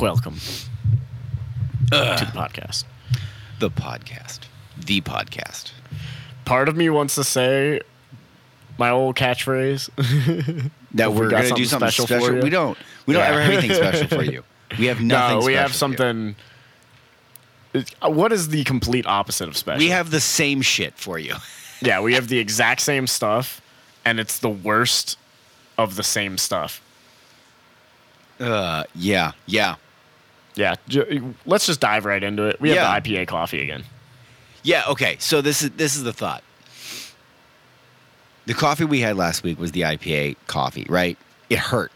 [0.00, 2.84] Welcome to the podcast.
[3.58, 4.40] The podcast.
[4.78, 5.72] The podcast.
[6.44, 7.80] Part of me wants to say
[8.78, 9.90] my old catchphrase.
[10.94, 12.26] That we we're got gonna do something special special.
[12.26, 12.42] for you?
[12.42, 12.76] We don't.
[13.06, 13.28] We don't Yeah.
[13.28, 14.42] ever have anything special for you.
[14.76, 15.38] We have nothing.
[15.38, 16.34] no, we have special for you.
[17.74, 17.86] something.
[18.02, 19.78] Uh, What is the complete opposite of special?
[19.78, 21.36] We have the same shit for you.
[21.80, 23.60] yeah, we have the exact same stuff,
[24.04, 25.16] and it's the worst
[25.78, 26.80] of the same stuff.
[28.40, 29.76] Uh, yeah, yeah,
[30.60, 30.74] Yeah,
[31.46, 32.60] let's just dive right into it.
[32.60, 33.00] We have Yeah.
[33.00, 33.84] the IPA coffee again.
[34.62, 34.84] yeah.
[34.88, 36.42] Okay, so this is this is the thought.
[38.46, 41.16] The coffee we had last week was the IPA coffee, right?
[41.48, 41.92] It hurt,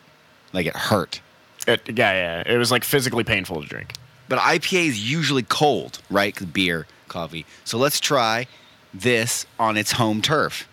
[0.52, 1.20] like it hurt.
[1.66, 3.94] It, yeah, yeah, it was like physically painful to drink.
[4.28, 6.34] But IPA is usually cold, right?
[6.52, 7.44] beer, coffee.
[7.64, 8.46] So let's try
[8.92, 10.68] this on its home turf.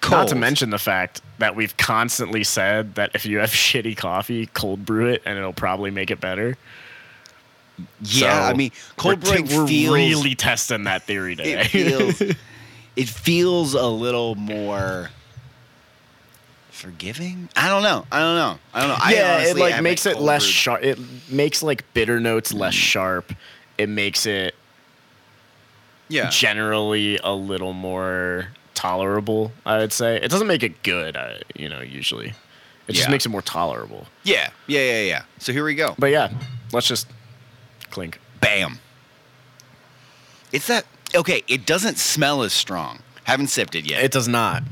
[0.00, 0.12] Cold.
[0.22, 4.46] Not to mention the fact that we've constantly said that if you have shitty coffee,
[4.46, 6.56] cold brew it, and it'll probably make it better.
[8.02, 8.46] Yeah.
[8.46, 11.60] So I mean, cold we're, brewing we're feels really testing that theory today.
[11.60, 12.20] it feels
[12.96, 15.10] it feels a little more
[16.70, 17.48] forgiving.
[17.56, 18.06] I don't know.
[18.10, 18.58] I don't know.
[18.74, 18.96] I don't know.
[18.98, 20.82] I yeah, it like makes it less sharp.
[20.82, 20.98] It
[21.30, 23.32] makes like bitter notes less sharp.
[23.78, 24.54] It makes it
[26.08, 26.28] Yeah.
[26.30, 29.52] generally a little more tolerable.
[29.64, 31.16] I would say it doesn't make it good.
[31.16, 32.34] Uh, you know, usually
[32.88, 34.06] it just makes it more tolerable.
[34.24, 34.50] Yeah.
[34.66, 34.80] Yeah.
[34.80, 35.02] Yeah.
[35.02, 35.22] Yeah.
[35.38, 35.94] So here we go.
[35.98, 36.32] But yeah,
[36.72, 37.06] let's just
[37.92, 38.18] clink.
[38.40, 38.78] Bam.
[40.50, 40.84] It's that.
[41.14, 41.42] Okay.
[41.48, 43.00] It doesn't smell as strong.
[43.24, 44.02] Haven't sipped it yet.
[44.02, 44.62] It does not.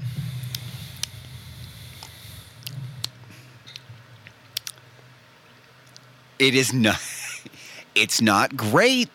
[6.39, 7.01] it is not.
[7.93, 9.09] It's not great,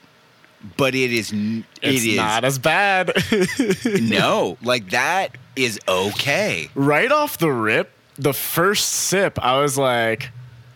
[0.76, 1.32] but it is.
[1.32, 3.14] n- It's it is not as bad.
[3.86, 6.70] no like that is okay.
[6.76, 10.30] right off the rip, the first sip, I was like,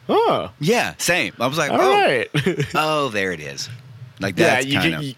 [0.09, 0.95] "Oh, Yeah.
[0.97, 1.33] Same.
[1.39, 2.29] I was like, all oh, right."
[2.75, 3.69] oh, there it is.
[4.19, 5.03] Like yeah, that's you of.
[5.03, 5.15] You,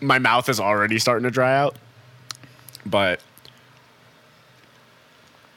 [0.00, 1.76] my mouth is already starting to dry out,
[2.86, 3.20] but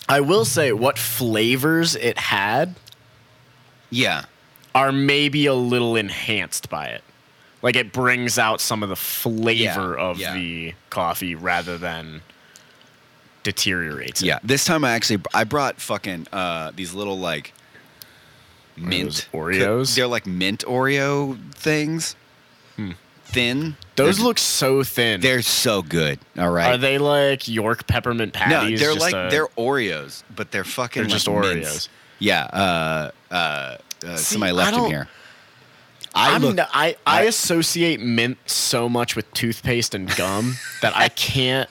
[0.08, 2.76] I will say what flavors it had
[3.90, 4.26] Yeah.
[4.76, 7.04] are maybe a little enhanced by it.
[7.62, 10.34] Like it brings out some of the flavor Yeah, of yeah.
[10.36, 12.22] the coffee rather than
[13.42, 14.28] deteriorates it.
[14.28, 17.54] Yeah, this time I actually I brought fucking uh these little like
[18.78, 19.96] mint those Oreos?
[19.96, 22.16] They're like mint Oreo things.
[23.28, 23.76] Thin.
[23.96, 25.20] Those They're- look so thin.
[25.20, 26.20] They're so good.
[26.38, 26.68] All right.
[26.74, 28.80] Are they like York peppermint patties?
[28.80, 31.56] no, they're Just like a- they're Oreos, but they're fucking They're just Oreos.
[31.56, 31.90] mints.
[32.20, 32.44] Yeah.
[32.46, 33.12] Uh.
[33.32, 33.34] Uh.
[33.36, 33.78] uh
[34.16, 35.08] See, somebody left them here.
[36.14, 36.60] I mean, I'm look.
[36.60, 41.70] n- I, I I- associate mint so much with toothpaste and gum that I can't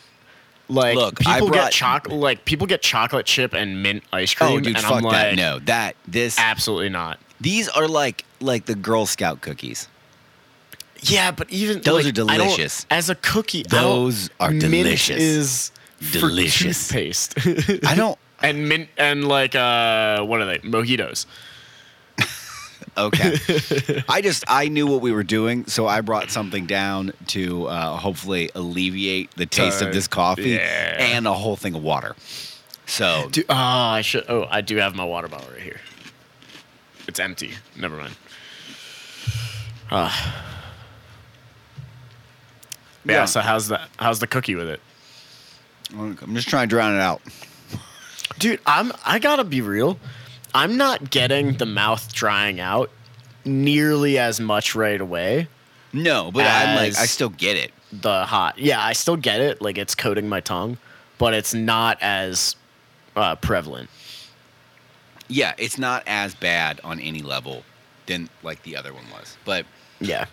[0.68, 4.50] like Look, people brought- get chocolate like people get chocolate chip and mint ice cream
[4.50, 5.36] oh, dude, and fuck I'm like that.
[5.36, 6.38] No, that this.
[6.38, 7.18] absolutely not.
[7.40, 9.88] These are like like the Girl Scout cookies.
[11.02, 12.86] Yeah, but even Those like, are delicious.
[12.90, 15.20] As a cookie, Those are mint delicious.
[15.20, 15.72] Is
[16.12, 16.88] Delicious.
[16.88, 17.34] toothpaste.
[17.86, 18.18] I don't.
[18.42, 20.58] and mint and like uh what are they?
[20.58, 21.26] Mojitos.
[22.96, 23.36] Okay.
[24.08, 27.96] I just I knew what we were doing, so I brought something down to uh,
[27.96, 30.96] hopefully alleviate the taste Uh, of this coffee yeah.
[30.98, 32.14] and a whole thing of water.
[32.86, 34.24] So Do, oh, I should.
[34.28, 35.80] Oh, I do have my water bottle right here.
[37.08, 37.52] It's empty.
[37.76, 38.14] Never mind.
[39.90, 40.44] Ah.
[43.04, 43.24] yeah, Yeah.
[43.26, 43.88] So how's that?
[43.98, 44.80] How's the cookie with it,
[45.92, 47.20] I'm just trying to drown it out.
[48.38, 48.60] dude?
[48.66, 48.92] I'm.
[49.04, 49.98] I gotta be real.
[50.54, 52.90] I'm not getting the mouth drying out
[53.44, 55.48] nearly as much right away.
[55.92, 57.72] No, but I'm like I still get it.
[57.92, 58.58] The hot.
[58.58, 59.60] Yeah, I still get it.
[59.60, 60.78] Like it's coating my tongue,
[61.18, 62.56] but it's not as
[63.16, 63.90] uh, prevalent.
[65.28, 67.62] Yeah, it's not as bad on any level
[68.06, 69.36] than like the other one was.
[69.44, 69.66] But
[70.00, 70.26] Yeah.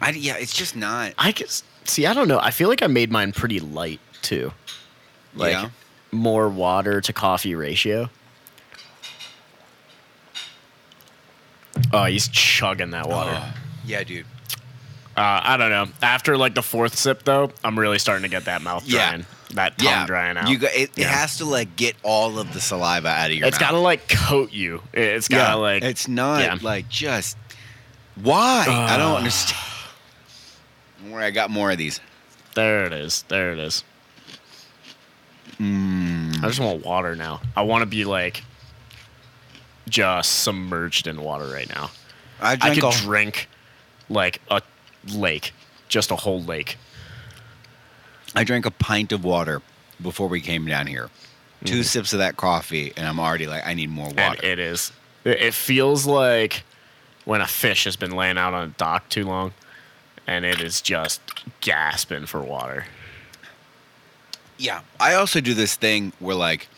[0.00, 1.12] I yeah, it's just not.
[1.18, 1.64] I guess.
[1.84, 2.38] See, I don't know.
[2.38, 4.52] I feel like I made mine pretty light too.
[5.34, 5.70] Like Yeah.
[6.12, 8.08] More water to coffee ratio.
[11.92, 13.30] Oh, he's chugging that water.
[13.34, 14.26] Oh, yeah, dude.
[15.16, 15.86] Uh, I don't know.
[16.02, 19.08] After like the fourth sip, though, I'm really starting to get that mouth Yeah.
[19.10, 20.48] drying, that tongue Yeah, drying out.
[20.48, 23.46] You got it, it has to like get all of the saliva out of your
[23.48, 24.82] It's got to like coat you.
[24.92, 25.82] It- It's got to yeah, like.
[25.82, 26.58] it's not yeah.
[26.62, 27.36] like just
[28.16, 29.60] why I don't understand.
[31.04, 32.00] Don't I got more of these.
[32.54, 33.22] There it is.
[33.28, 33.82] There it is.
[35.58, 36.42] Mm.
[36.42, 37.40] I just want water now.
[37.56, 38.44] I want to be like
[39.88, 41.90] just submerged in water right now.
[42.40, 43.48] I I could a, drink
[44.08, 44.62] like a
[45.12, 45.52] lake,
[45.88, 46.76] just a whole lake.
[48.34, 49.62] I drank a pint of water
[50.00, 51.10] before we came down here.
[51.64, 54.20] 2 sips of that coffee, and I'm already like, I need more water.
[54.20, 54.92] And it is.
[55.24, 56.62] It feels like
[57.24, 59.54] when a fish has been laying out on a dock too long,
[60.24, 61.20] and it is just
[61.60, 62.84] gasping for water.
[64.58, 64.80] Yeah.
[65.00, 66.68] I also do this thing where like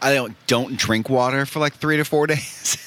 [0.00, 2.84] I don't don't drink water for like three to four days.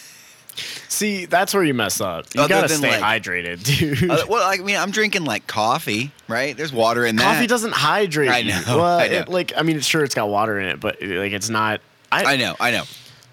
[0.88, 2.26] See, that's where you mess up.
[2.36, 3.64] You Other gotta than, stay like- hydrated,
[4.00, 4.10] dude.
[4.10, 6.56] Uh, well, I mean, I'm drinking like coffee, right?
[6.56, 7.24] There's water in that.
[7.36, 8.30] Coffee doesn't hydrate.
[8.30, 8.52] I you.
[8.52, 9.14] know, Well, I know.
[9.20, 11.82] It, like I mean, sure, it's got water in it, but like it's not.
[12.12, 12.84] I, I know, I know.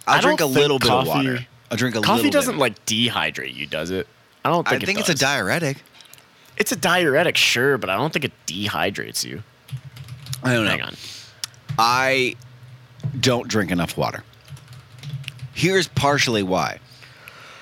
[0.06, 1.46] I'll I drink a don't think little bit coffee- of water.
[1.70, 2.16] I'll drink a little.
[2.16, 4.06] coffee doesn't like dehydrate you, does it?
[4.44, 4.86] I don't I think.
[4.86, 5.20] think it it's a does.
[5.20, 5.78] diuretic.
[6.58, 9.42] It's a diuretic, sure, but I don't think it dehydrates you.
[10.42, 10.70] I don't know.
[10.70, 10.94] Hang on.
[11.78, 12.36] I
[13.20, 14.24] don't drink enough water.
[15.54, 16.78] Here's partially why.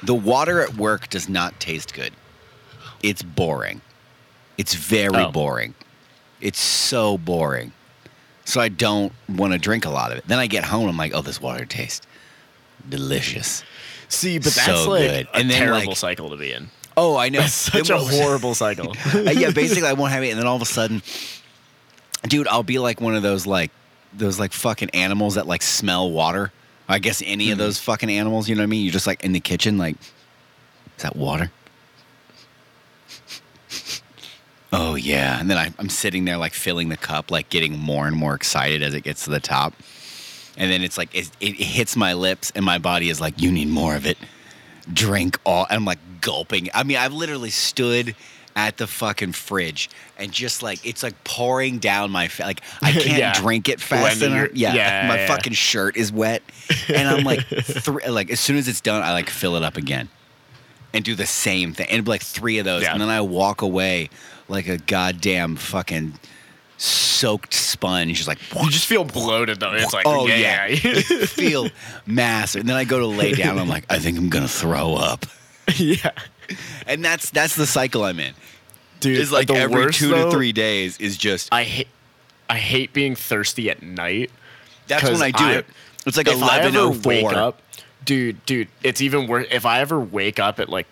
[0.03, 2.13] The water at work does not taste good.
[3.03, 3.81] It's boring.
[4.59, 5.31] It's very Oh.
[5.31, 5.75] boring.
[6.41, 7.73] It's so boring.
[8.45, 10.29] So I don't want to drink a lot of it.
[10.29, 12.07] Then I get home, I'm like, oh, this water tastes
[12.89, 13.65] delicious.
[14.09, 15.27] See, but So that's like good.
[15.33, 16.71] a And then, terrible like- cycle to be in.
[16.97, 17.41] Oh, I know.
[17.41, 18.95] That's such a horrible cycle.
[19.15, 21.03] Yeah, basically I won't have it, and then all of a sudden,
[22.29, 23.71] dude, I'll be like one of those like
[24.15, 26.53] those like fucking animals that like smell water.
[26.89, 27.67] I guess any of mm-hmm.
[27.67, 28.85] those fucking animals, you know what I mean?
[28.85, 29.97] You're just like in the kitchen, like,
[30.97, 31.51] is that water?
[34.73, 38.07] Oh yeah, and then I, I'm sitting there like filling the cup, like getting more
[38.07, 39.75] and more excited as it gets to the top,
[40.57, 43.51] and then it's like it, it hits my lips, and my body is like, you
[43.51, 44.17] need more of it
[44.93, 46.69] drink all and I'm like gulping.
[46.75, 48.15] I mean, I've literally stood
[48.55, 52.93] at the fucking fridge and just like it's like pouring down my fa- like I
[52.93, 53.33] can't Yeah.
[53.35, 54.51] drink it fast enough.
[54.55, 55.27] Yeah, yeah, my yeah.
[55.27, 56.43] fucking shirt is wet,
[56.89, 59.77] and I'm like, thr like as soon as it's done, I like fill it up
[59.77, 60.09] again
[60.95, 64.09] and do the same thing and like three of those, and then I walk away
[64.49, 66.15] like a goddamn fucking
[66.79, 69.73] soaked sponge, like you just feel bloated though.
[69.73, 71.25] It's like, Oh, yeah, yeah.
[71.27, 71.69] feel
[72.07, 72.61] massive.
[72.61, 73.59] And then I go to lay down.
[73.59, 75.27] I'm like, I think I'm gonna throw up.
[75.77, 76.11] yeah.
[76.87, 78.35] And that's that's the cycle I'm in.
[79.01, 81.53] Dude, It's like the every worst, two though, to three days is just.
[81.53, 81.89] I hate,
[82.49, 84.31] I hate being thirsty at night.
[84.87, 85.67] That's when I do I- it.
[86.07, 87.35] It's like if I ever eleven oh wake four.
[87.35, 87.61] up,
[88.05, 89.47] dude, dude, it's even worse.
[89.51, 90.87] If I ever wake up at like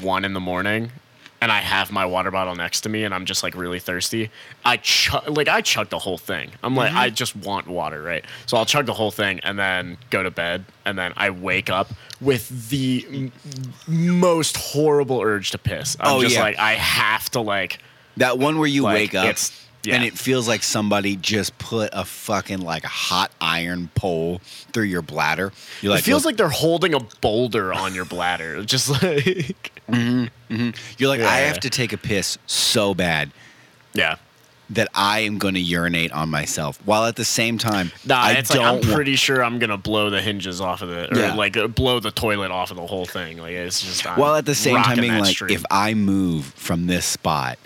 [0.00, 0.92] one in the morning
[1.42, 4.30] and I have my water bottle next to me and I'm just like really thirsty,
[4.64, 6.52] I chug like I chug the whole thing.
[6.62, 6.98] I'm like Mm-hmm.
[6.98, 8.24] I just want water, right?
[8.46, 11.68] So I'll chug the whole thing and then go to bed and then I wake
[11.68, 11.88] up
[12.20, 13.32] with the m-
[13.88, 15.96] most horrible urge to piss.
[16.00, 16.42] I'm Oh, just yeah.
[16.42, 17.80] like I have to like
[18.18, 19.36] That one where you Like, wake up
[19.84, 19.94] yeah.
[19.96, 24.40] and it feels like somebody just put a fucking like a hot iron pole
[24.72, 25.52] through your bladder.
[25.80, 28.62] You're like, it feels like they're holding a boulder on your bladder.
[28.72, 33.30] Just like you're like, I have to take a piss so bad
[33.94, 34.16] Yeah.
[34.70, 38.32] that I am going to urinate on myself, while at the same time, Nah, I
[38.32, 41.20] it's like I'm don't pretty sure I'm gonna blow the hinges off of it, or
[41.20, 41.34] Yeah.
[41.34, 43.38] like uh, blow the toilet off of the whole thing.
[43.38, 45.50] Like it's just I'm While at the same time being like, stream.
[45.54, 47.58] if I move from this spot,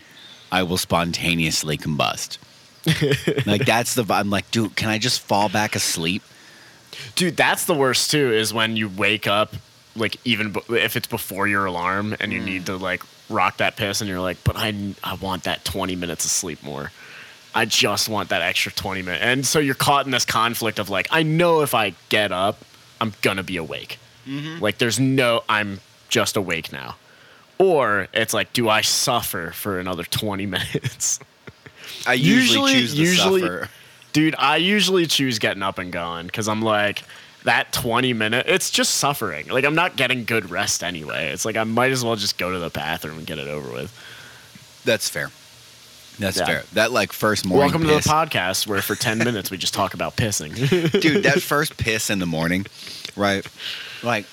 [0.50, 2.38] I will spontaneously combust.
[3.46, 6.22] like that's the I'm like, dude, can I just fall back asleep?
[7.14, 8.32] dude, that's the worst too.
[8.32, 9.54] Is when you wake up,
[9.94, 12.80] like even b- if it's before your alarm and you need to mm.
[12.80, 16.30] like rock that piss, and you're like, but I I want that 20 minutes of
[16.30, 16.92] sleep more.
[17.54, 20.90] I just want that extra 20 minutes, and so you're caught in this conflict of
[20.90, 22.58] like, I know if I get up,
[23.00, 23.98] I'm gonna be awake.
[24.26, 24.62] Mm-hmm.
[24.62, 26.96] Like there's no, I'm just awake now.
[27.58, 31.20] Or it's like, do I suffer for another 20 minutes?
[32.06, 33.68] I usually, Usually- choose to usually- suffer.
[34.12, 37.02] Dude, I usually choose getting up and going because I'm like,
[37.44, 39.46] that 20 minute, it's just suffering.
[39.48, 41.28] Like, I'm not getting good rest anyway.
[41.28, 43.70] It's like, I might as well just go to the bathroom and get it over
[43.70, 43.92] with.
[44.86, 45.30] That's fair.
[46.18, 46.46] That's Yeah.
[46.46, 46.64] fair.
[46.72, 49.74] That like first morning Welcome piss, to the podcast where for 10 minutes we just
[49.74, 50.54] talk about pissing.
[51.00, 51.24] dude.
[51.24, 52.64] That first piss in the morning,
[53.16, 53.46] right?
[54.02, 54.24] Like,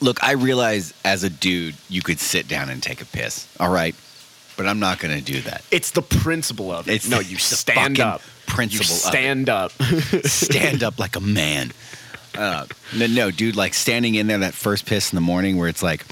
[0.00, 3.70] look, I realize as a dude you could sit down and take a piss, all
[3.72, 3.94] right,
[4.56, 5.62] but I'm not gonna do that.
[5.70, 6.94] it's the principle of it.
[6.94, 8.20] It's no, you stand up.
[8.46, 9.08] principle You of it.
[9.08, 9.72] stand up.
[10.26, 11.72] stand up like a man.
[12.36, 15.68] Uh, no, no, dude, like standing in there that first piss in the morning where
[15.68, 16.04] it's like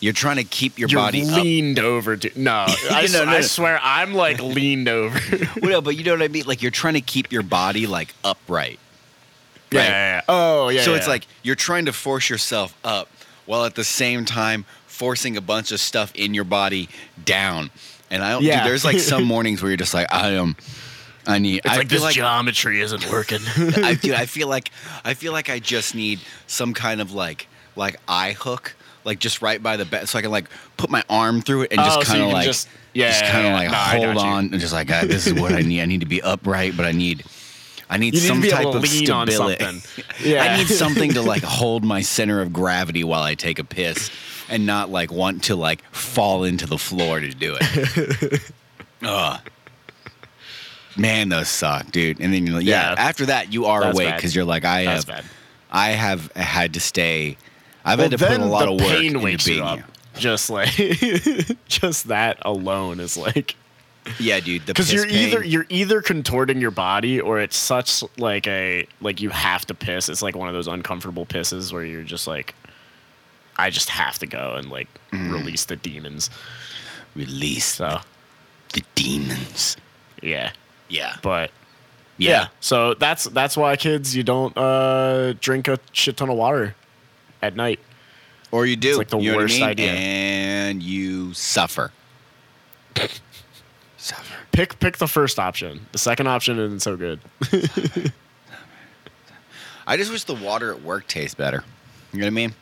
[0.00, 1.42] you're trying to keep your You're body up.
[1.42, 2.16] leaned over.
[2.16, 2.36] Dude.
[2.36, 5.18] No, I, No, no, I swear I'm like leaned over.
[5.60, 6.44] Well, no, but you know what I mean?
[6.46, 8.78] Like you're trying to keep your body like upright.
[9.72, 9.88] Yeah, Right.
[9.88, 10.20] yeah, yeah.
[10.28, 10.82] Oh, yeah.
[10.82, 11.10] so yeah, it's yeah.
[11.12, 13.08] like you're trying to force yourself up
[13.46, 16.88] while at the same time forcing a bunch of stuff in your body
[17.24, 17.70] down.
[18.10, 18.62] And I don't Yeah.
[18.62, 20.56] dude, there's like some mornings where you're just like, I am
[21.28, 23.40] I need it's I like feel this like geometry isn't working.
[23.84, 24.70] I, dude, I feel like
[25.04, 29.42] I feel like I just need some kind of like like eye hook, like just
[29.42, 31.84] right by the bed, so I can like put my arm through it and Oh,
[31.84, 33.70] just so kind of can like just- yeah, just kind of yeah, like
[34.00, 35.82] no, hold on and just like ah, this is what I need.
[35.82, 37.24] I need to be upright, but I need
[37.88, 39.64] I need need some be type of stability.
[40.24, 40.42] Yeah.
[40.42, 44.10] I need something to like hold my center of gravity while I take a piss
[44.48, 48.52] and not like want to like fall into the floor to do it.
[49.02, 49.40] Ugh.
[50.96, 52.20] Man, those suck, dude.
[52.20, 53.00] And then you're like, yeah, Yeah.
[53.02, 55.24] after that you are That's awake because you're like, I That's have, bad.
[55.70, 57.36] I have had to stay.
[57.84, 59.76] I've Well, had to put a lot of work pain into being you up.
[59.76, 59.86] here.
[60.18, 60.70] Just like,
[61.68, 63.54] just that alone is like,
[64.20, 64.66] Yeah, dude.
[64.66, 69.30] Because you're either you're either contorting your body or it's such like a like you
[69.30, 70.08] have to piss.
[70.08, 72.54] It's like one of those uncomfortable pisses where you're just like,
[73.56, 75.32] I just have to go and like Mm.
[75.32, 76.30] release the demons.
[77.14, 78.00] release So
[78.74, 79.76] the demons.
[80.22, 80.52] yeah,
[80.88, 81.50] Yeah, but
[82.18, 82.30] yeah.
[82.30, 82.48] yeah.
[82.60, 86.74] So that's that's why kids you don't uh drink a shit ton of water
[87.42, 87.80] at night.
[88.52, 88.96] Or you do.
[88.98, 89.68] like the you what I worst mean?
[89.68, 89.92] idea.
[89.92, 91.90] And you suffer.
[94.56, 95.84] Pick pick the first option.
[95.92, 97.20] The second option isn't so good.
[99.86, 101.62] I just wish the water at work tastes better.
[102.12, 102.54] You know what I mean?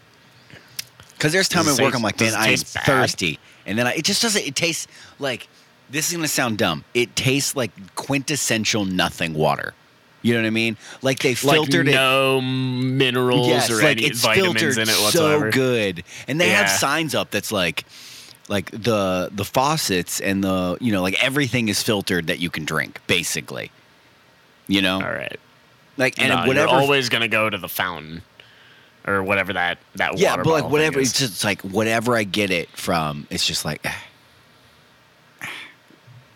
[1.13, 3.95] Because there's time at work taste- I'm like, man, I am thirsty, and then I,
[3.95, 4.45] it just doesn't.
[4.45, 4.89] It tastes
[5.21, 5.47] like
[5.89, 6.85] this is gonna sound dumb.
[6.95, 9.73] It tastes like quintessential nothing water.
[10.23, 10.77] You know what I mean?
[11.03, 11.97] Like they filtered like it.
[11.97, 15.53] no minerals Yes, or like any it's vitamins filtered in it whatsoever.
[15.53, 17.85] so good, and they have signs up that's like,
[18.49, 22.65] like the the faucets and the you know like everything is filtered that you can
[22.65, 23.71] drink basically.
[24.67, 25.39] You know, All right.
[25.97, 26.71] like and no, whatever.
[26.73, 28.23] you're always gonna go to the fountain
[29.07, 32.69] or whatever that that yeah, but like whatever, it's just like whatever I get it
[32.71, 33.93] from, it's just like eh,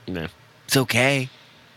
[0.07, 0.29] Yeah.
[0.67, 1.29] it's okay,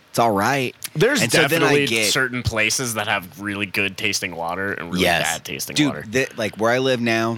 [0.09, 0.75] it's all right.
[0.93, 5.03] There's And so definitely get- certain places that have really good tasting water and really
[5.03, 5.87] yes, bad tasting dude.
[5.87, 6.03] water.
[6.03, 7.37] thi- like where I live now,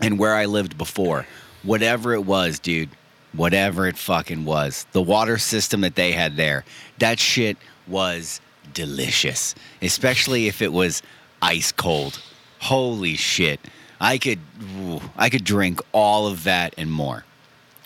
[0.00, 1.26] and where I lived before,
[1.62, 2.90] whatever it was, dude,
[3.32, 6.64] whatever it fucking was, the water system that they had there,
[6.98, 8.40] that shit was
[8.74, 11.02] delicious, especially if it was
[11.42, 12.20] ice cold.
[12.60, 13.60] Holy shit,
[14.00, 14.40] I could,
[14.78, 17.24] ooh, I could drink all of that and more,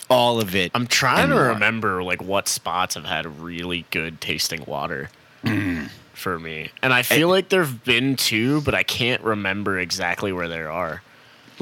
[0.09, 0.71] all of it.
[0.73, 1.47] I'm trying to more.
[1.49, 5.09] remember like what spots have had really good tasting water
[5.43, 5.89] Mm.
[6.13, 6.69] for me.
[6.81, 11.01] And I feel like there've been two, but I can't remember exactly where they are.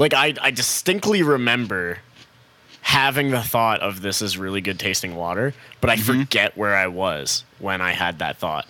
[0.01, 1.99] Like I I distinctly remember
[2.81, 6.21] having the thought of this is really good tasting water, but I Mm-hmm.
[6.23, 8.65] forget where I was when I had that thought.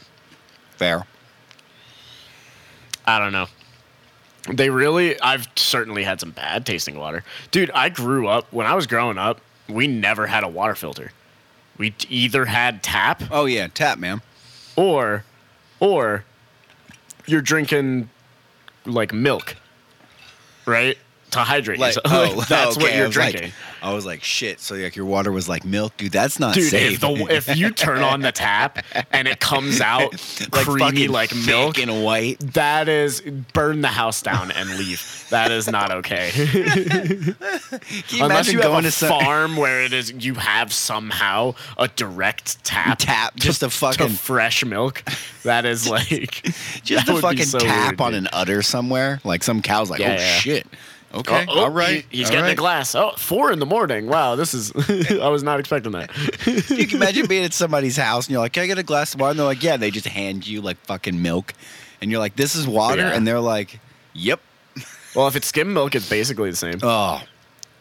[0.76, 1.06] Fair.
[3.06, 3.48] I don't know.
[4.52, 7.24] They really, I've certainly had some bad tasting water.
[7.52, 11.14] Dude, I grew up, when I was growing up, we never had a water filter.
[11.78, 14.22] We either had tap Oh yeah, tap man.
[14.76, 15.24] or,
[15.80, 16.26] or
[17.26, 18.10] you're drinking
[18.86, 19.56] like milk,
[20.66, 20.98] right?
[21.32, 22.06] To hydrate Like, yourself.
[22.34, 23.52] oh, Like, that's okay, what you're like- drinking.
[23.84, 24.60] I was like, shit.
[24.60, 26.12] So like your water was like milk, dude.
[26.12, 26.92] That's not Dude, safe.
[26.94, 30.12] if, the, if you turn on the tap and it comes out
[30.52, 32.38] creamy fucking like milk, and white.
[32.54, 33.22] that is
[33.54, 35.26] burn the house down and leave.
[35.32, 36.30] That is not okay.
[38.10, 41.56] You Unless you have going a to some farm where it is you have somehow
[41.78, 45.04] a direct tap tap, just a fucking fresh milk.
[45.44, 46.44] That is like
[46.84, 48.24] just a fucking so tap weird, on dude.
[48.24, 49.20] an udder somewhere?
[49.24, 50.38] Like some cow's like, Yeah, oh yeah.
[50.38, 50.68] shit.
[51.14, 52.06] Okay, Oh, oh, all right.
[52.10, 52.58] he- he's all getting a right.
[52.58, 52.96] glass.
[52.96, 54.08] Oh, four in the morning.
[54.08, 54.72] Wow, this is.
[55.22, 56.10] I was not expecting that.
[56.70, 59.14] You can imagine being at somebody's house and you're like, Can I get a glass
[59.14, 59.32] of water?
[59.32, 59.78] And they're like, Yeah.
[59.78, 61.54] They just hand you like fucking milk,
[62.02, 63.14] and you're like, This is water, Yeah.
[63.14, 63.80] and they're like,
[64.14, 64.40] Yep.
[65.16, 66.80] Well, if it's skim milk, it's basically the same.
[66.82, 67.22] Oh,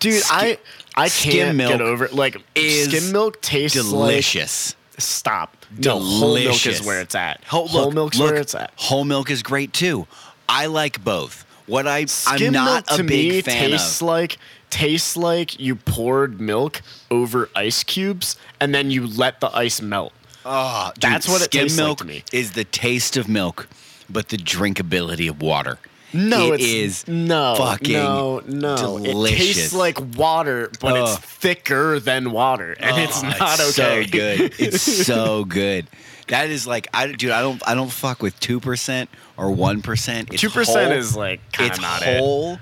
[0.01, 0.59] Dude, I
[0.97, 4.75] I can't milk get over like is skim milk tastes delicious.
[4.95, 5.57] like stop.
[5.79, 6.81] No, whole milk Delicious.
[6.81, 7.45] is where it's at.
[7.45, 8.73] Whole, whole look, milk's look, where it's at.
[8.77, 10.09] Whole milk is great too.
[10.49, 11.45] I like both.
[11.71, 14.07] What I Skim I'm not milk a to big me fan tastes of.
[14.09, 14.39] like
[14.71, 20.13] tastes like you poured milk over ice cubes and then you let the ice melt.
[20.45, 22.25] Oh, dude, That's what it skim tastes like milk to me.
[22.33, 23.69] is the taste of milk,
[24.09, 25.79] but the drinkability of water.
[26.13, 26.65] No, It it's
[27.07, 28.97] is no, fucking no, no.
[28.99, 29.39] It delicious.
[29.39, 31.21] tastes like water, but it's Ugh.
[31.23, 33.71] thicker than water, and it's Oh, not okay.
[33.71, 34.55] So good.
[34.59, 35.87] It's so good.
[36.31, 37.31] That is like I dude.
[37.31, 37.63] I don't.
[37.69, 40.31] I don't fuck with two percent or one percent.
[40.31, 42.19] Two percent is like kind it's of not it.
[42.19, 42.59] whole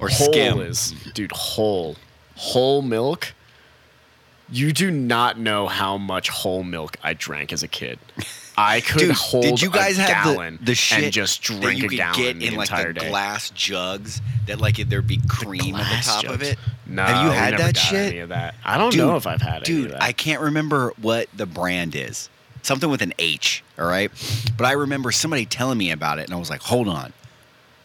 [0.00, 0.60] or Whole skim.
[0.60, 1.96] is dude whole,
[2.36, 3.32] whole milk.
[4.52, 7.98] You do not know how much whole milk I drank as a kid.
[8.58, 11.46] I could Dude, hold did you guys a have gallon the, the shit and just
[11.46, 13.08] that drink you a could gallon get the in like the day?
[13.08, 16.58] glass jugs that like there'd be cream on the top of it?
[16.86, 18.12] No, have you had that shit?
[18.12, 18.56] Any of that?
[18.64, 20.02] I don't Dude, know if I've had any Dude, that.
[20.02, 22.28] I can't remember what the brand is.
[22.62, 24.10] Something with an H, all right?
[24.56, 27.12] But I remember somebody telling me about it, and I was like, hold on.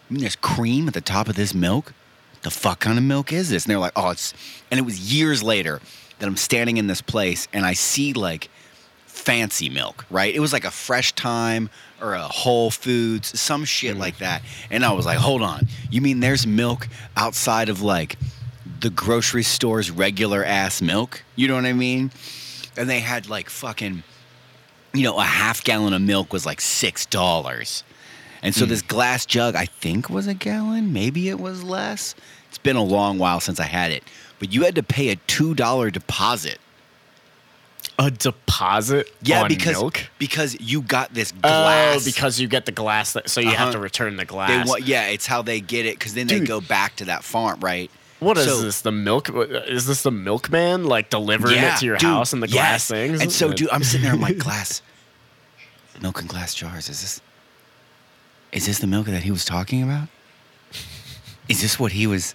[0.10, 1.94] You mean there's cream at the top of this milk?
[2.34, 3.66] What the fuck kind of milk is this?
[3.66, 4.34] And they're like, oh, it's,
[4.70, 5.82] and it was years later
[6.20, 8.50] that I'm standing in this place and I see like
[9.08, 10.34] fancy milk, right?
[10.34, 11.70] It was like a Fresh Thyme
[12.02, 14.02] or a Whole Foods, some shit mm-hmm.
[14.02, 14.44] like that.
[14.70, 18.18] And I was like, hold on, you mean there's milk outside of like
[18.82, 21.24] the grocery store's regular ass milk?
[21.36, 22.12] You know what I mean?
[22.78, 24.04] And they had like fucking,
[24.96, 27.84] you know, a half gallon of milk was like six dollars.
[28.42, 30.94] And so this glass jug, I think, was a gallon.
[30.94, 32.14] Maybe it was less.
[32.50, 34.04] It's been a long while since I had it.
[34.40, 36.60] But you had to pay a two dollar deposit.
[37.98, 40.10] A deposit Yeah, on because milk?
[40.20, 42.02] because you got this glass.
[42.02, 43.72] Oh, because you get the glass, that, so you have Uh-huh.
[43.74, 44.68] to return the glass.
[44.68, 45.98] want, yeah, it's how they get it.
[45.98, 47.90] Because then they go back to that farm, right?
[48.26, 48.82] What is So- this?
[48.82, 49.30] The milk?
[49.30, 52.88] Is this the milkman like delivering it to your dude, house in the glass yes.
[52.90, 53.22] things?
[53.22, 54.14] And so, dude, I'm sitting there.
[54.14, 54.82] I'm like, glass,
[56.02, 56.90] milk in glass jars.
[56.90, 57.22] Is this?
[58.52, 60.08] Is this the milk that he was talking about?
[61.48, 62.34] Is this what he was?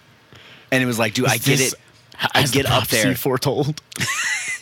[0.71, 1.79] And it was like, dude, I get this- it.
[2.33, 3.15] I get the up there.
[3.15, 3.81] Foretold.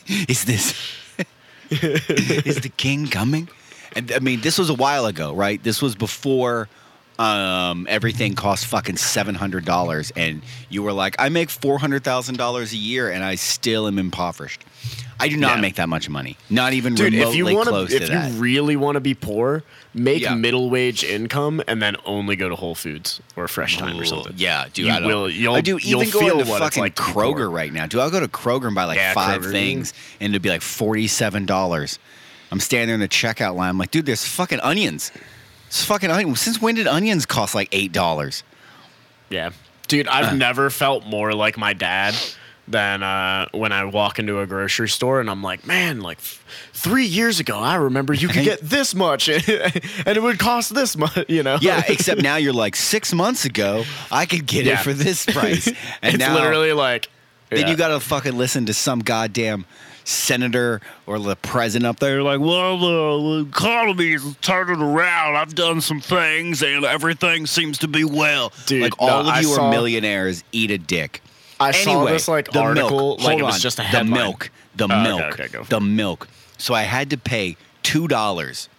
[0.28, 0.74] Is this?
[1.70, 3.48] is the king coming?
[3.96, 5.62] And I mean, this was a while ago, right?
[5.62, 6.68] This was before
[7.20, 12.04] um, everything cost fucking seven hundred dollars, and you were like, "I make four hundred
[12.04, 14.64] thousand dollars a year, and I still am impoverished."
[15.22, 15.62] I do not Yeah.
[15.62, 18.30] make that much money, not even Dude, remotely if you want close to, if to
[18.30, 20.34] you really want to be poor, make Yeah.
[20.34, 24.36] middle wage income and then only go to Whole Foods or Fresh Thyme or something.
[24.38, 24.86] Yeah, dude.
[24.86, 27.74] You I will- you'll- I do you'll even going feel to fucking like Kroger right
[27.74, 27.86] now.
[27.86, 29.52] Do I go to Kroger and buy like Yeah, five Kroger.
[29.52, 32.00] things and it'd be like forty-seven dollars?
[32.50, 33.72] I'm standing there in the checkout line.
[33.72, 35.12] I'm like, dude, there's fucking onions.
[35.70, 36.42] It's fucking onions.
[36.42, 38.44] Since when did onions cost like eight dollars?
[39.30, 39.52] Yeah.
[39.88, 40.36] Dude, I've Uh.
[40.36, 42.16] never felt more like my dad
[42.68, 46.44] than uh, when I walk into a grocery store and I'm like, man, like f-
[46.74, 49.42] three years ago, I remember you could get this much and
[50.18, 51.58] it would cost this much, you know?
[51.62, 54.74] Yeah, except now you're like six months ago, I could get Yeah.
[54.74, 55.66] it for this price,
[56.04, 57.10] and it's now literally like,
[57.50, 57.70] then yeah.
[57.72, 59.66] you got to fucking listen to some goddamn
[60.04, 65.36] senator or the president up there like, well, the, the economy is turning around.
[65.36, 68.52] I've done some things and everything seems to be well.
[68.66, 70.44] Dude, like no, all of I you saw- are millionaires.
[70.52, 71.22] Eat a dick.
[71.60, 73.20] I saw this like the article, milk.
[73.20, 73.62] like Hold it was on.
[73.62, 74.50] just a the milk.
[74.76, 75.34] The Oh, milk.
[75.34, 76.28] okay, go the milk.
[76.58, 78.70] So I had to pay two dollars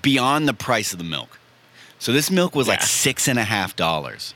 [0.00, 1.38] beyond the price of the milk.
[1.98, 4.34] So this milk was like six and a half dollars.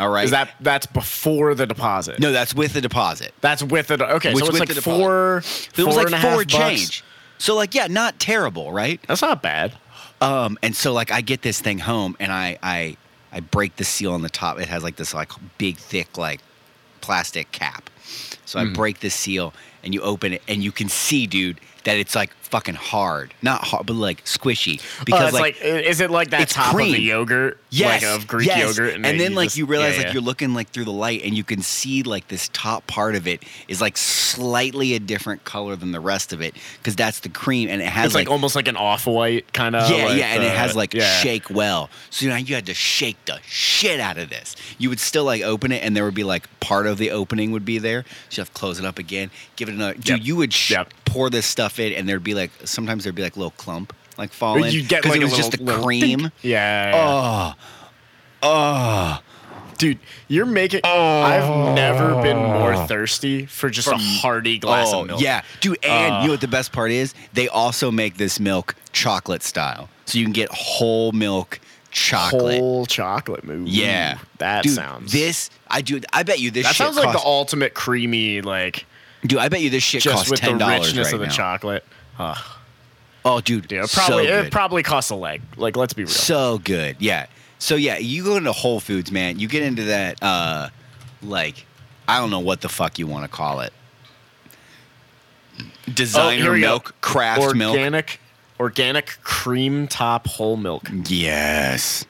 [0.00, 0.24] All right.
[0.24, 2.18] Is that that's before the deposit?
[2.18, 2.32] no?
[2.32, 3.34] That's with the deposit.
[3.42, 4.00] that's with it.
[4.00, 4.98] Okay, Which so it's like the deposit.
[4.98, 5.36] four.
[5.76, 6.46] It was like four bucks.
[6.46, 7.04] change.
[7.38, 8.98] So like yeah, not terrible, right?
[9.06, 9.74] That's not bad.
[10.22, 12.96] Um, and so like I get this thing home and I I
[13.30, 14.58] I break the seal on the top.
[14.58, 16.40] It has like this like big thick like
[17.02, 17.90] plastic cap.
[18.50, 18.58] So.
[18.58, 18.72] I mm-hmm.
[18.72, 22.32] break the seal and you open it and you can see, dude, that it's like
[22.50, 23.32] fucking hard.
[23.42, 24.80] Not hard, but like squishy.
[25.00, 26.92] Oh, Because it's like, is it like that top of cream.
[26.92, 27.58] the yogurt?
[27.70, 28.76] Yes, like of Greek yes.
[28.76, 30.12] yogurt, and, then you like just- you realize yeah, like yeah.
[30.14, 33.28] you're looking like through the light, and you can see like this top part of
[33.28, 37.28] it is like slightly a different color than the rest of it because that's the
[37.28, 39.88] cream, and it has It's like, almost like an off-white kind of.
[39.88, 41.18] yeah, like yeah, and it has uh, like yeah.
[41.20, 41.90] shake well.
[42.10, 44.56] So now you had to shake the shit out of this.
[44.78, 47.52] You would still like open it, and there would be like part of the opening
[47.52, 48.04] would be there.
[48.30, 49.94] So to close it up again, give it another.
[49.94, 50.20] Dude, Yep.
[50.22, 50.92] you would sh- Yep.
[51.04, 53.94] pour this stuff in, and there'd be like sometimes there'd be like a little clump
[54.18, 54.72] like falling.
[54.72, 56.30] You get like it was a just little- the cream.
[56.42, 56.92] Yeah, yeah.
[56.96, 57.54] Oh,
[58.42, 59.20] oh.
[59.78, 59.98] dude,
[60.28, 60.80] you're making.
[60.84, 65.20] I've never been more thirsty for just a hearty glass oh, of milk.
[65.20, 66.18] Yeah, dude, and Uh.
[66.20, 67.14] you know what the best part is?
[67.32, 72.58] They also make this milk chocolate style, so you can get whole milk chocolate.
[72.58, 73.68] whole chocolate move.
[73.68, 75.12] yeah, that dude, sounds.
[75.12, 76.00] This I do.
[76.12, 76.66] I bet you this.
[76.66, 78.86] that sounds like the ultimate creamy, like
[79.26, 81.20] Dude, I bet you this shit just costs with the ten dollars richness right of
[81.20, 81.32] the now.
[81.32, 81.84] chocolate.
[82.18, 82.38] Ugh.
[83.22, 84.46] Oh, dude, Dude, it so probably good.
[84.46, 85.42] it probably costs a leg.
[85.58, 86.10] Like, let's be real.
[86.10, 86.96] so good.
[87.00, 87.26] Yeah.
[87.58, 89.38] So yeah, you go into Whole Foods, man.
[89.38, 90.70] You get into that, uh,
[91.22, 91.66] like,
[92.08, 93.74] I don't know what the fuck you want to call it.
[95.60, 96.56] Oh, Designer go.
[96.60, 97.74] milk, craft milk.
[97.76, 98.20] organic,
[98.60, 100.88] organic cream top whole milk.
[101.06, 102.04] Yes.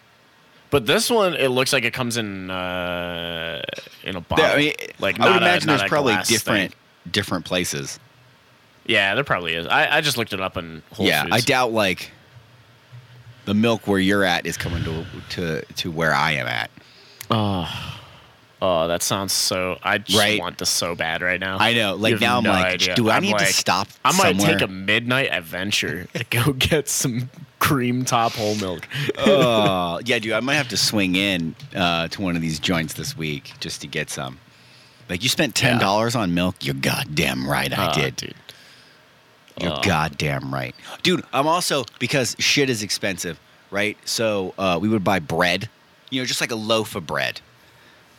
[0.71, 3.63] But this one, it looks like it comes in uh,
[4.05, 4.45] in a bottle.
[4.45, 7.11] There- I mean, like I would a- imagine there's probably different thing.
[7.11, 7.99] different places.
[8.87, 9.67] Yeah, there probably is.
[9.67, 11.35] I, I just looked it up in Whole yeah, Foods.
[11.37, 12.11] I doubt like
[13.45, 16.71] the milk where you're at is coming to to to where I am at.
[17.31, 17.90] Oh,
[18.61, 19.79] that sounds so.
[19.83, 20.39] I just Right.
[20.39, 21.57] want this so bad right now.
[21.59, 21.95] I know.
[21.97, 22.95] Like now, I'm no like, idea.
[22.95, 23.89] do I I'm need to stop?
[24.05, 24.59] I might somewhere?
[24.59, 28.87] take a midnight adventure to go get some cream top whole milk.
[29.19, 30.33] oh, yeah, dude.
[30.33, 33.81] I might have to swing in uh, to one of these joints this week just
[33.81, 34.39] to get some.
[35.09, 36.57] Like, you spent ten dollars on milk.
[36.61, 37.77] You're goddamn right.
[37.77, 38.17] I Uh, did.
[38.17, 38.35] dude.
[39.61, 39.81] You're Uh.
[39.83, 41.25] goddamn right, dude.
[41.33, 43.39] I'm also because shit is expensive,
[43.71, 43.97] right?
[44.05, 45.69] So uh, we would buy bread
[46.11, 47.41] You know, just like a loaf of bread.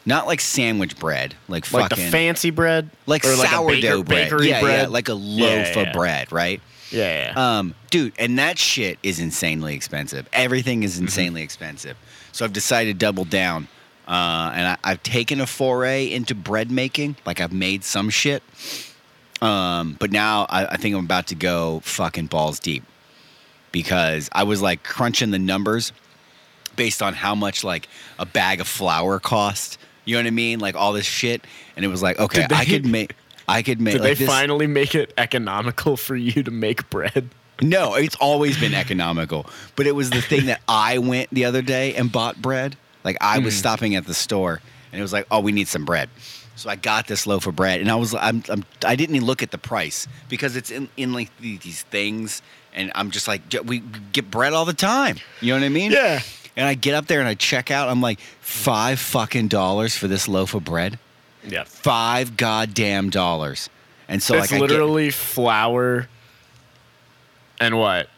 [0.05, 4.03] Not like sandwich bread, like Like fucking the fancy bread, like Or sourdough a baker-
[4.03, 4.23] bread.
[4.29, 6.59] bakery yeah, bread, yeah, like a Yeah, loaf yeah, of bread, right?
[6.89, 7.57] Yeah, yeah.
[7.59, 10.27] Um, dude, and that shit is insanely expensive.
[10.33, 10.85] Everything Mm-hmm.
[10.85, 11.95] is insanely expensive.
[12.31, 13.67] So I've decided to double down,
[14.07, 17.15] uh, and I, I've taken a foray into bread making.
[17.25, 18.41] Like I've made some shit,
[19.41, 22.83] um, but now I, I think I'm about to go fucking balls deep
[23.71, 25.91] because I was like crunching the numbers
[26.75, 27.87] based on how much like
[28.19, 29.77] a bag of flour cost.
[30.05, 30.59] You know what I mean?
[30.59, 33.15] Like all this shit, and it was like, okay, they- I could make.
[33.47, 33.93] I could make.
[33.93, 37.29] Did like they this- finally make it economical for you to make bread?
[37.61, 39.45] No, it's always been economical.
[39.75, 42.75] But it was the thing that I went the other day and bought bread.
[43.03, 43.59] Like I was hmm.
[43.59, 44.61] stopping at the store
[44.91, 46.09] and it was like, "Oh, we need some bread."
[46.55, 49.25] So I got this loaf of bread and I was I'm, I'm I didn't even
[49.25, 52.41] look at the price because it's in in like these things
[52.73, 53.79] and I'm just like we
[54.11, 55.17] get bread all the time.
[55.39, 55.91] You know what I mean?
[55.91, 56.21] Yeah.
[56.55, 57.89] And I get up there and I check out.
[57.89, 60.99] I'm like, 5 fucking dollars for this loaf of bread?
[61.47, 61.63] Yeah.
[61.63, 63.69] 5 goddamn dollars.
[64.07, 66.09] And so it's like literally flour
[67.61, 68.09] and what?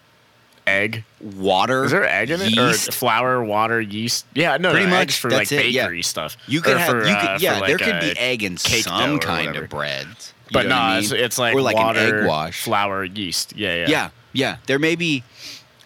[0.66, 1.04] Egg?
[1.20, 1.84] Water.
[1.84, 2.58] Is there egg in it?
[2.58, 4.26] Or flour, water, yeast?
[4.34, 5.84] Yeah, no, Pretty no, much, for like it, yeah.
[5.84, 6.38] bakery stuff.
[6.48, 7.60] You could have, for, you uh, could, for yeah.
[7.60, 10.08] like there could be egg in some kind of bread.
[10.52, 12.64] But no, it's, it's like or like water, an egg wash.
[12.64, 13.54] flour, yeast.
[13.58, 13.90] Yeah, yeah.
[13.90, 14.58] Yeah, yeah.
[14.68, 15.24] There may be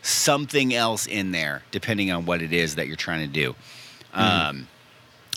[0.08, 3.56] something else in there, depending on what it is that you're trying to do.
[4.14, 4.20] Mm-hmm.
[4.50, 4.68] Um,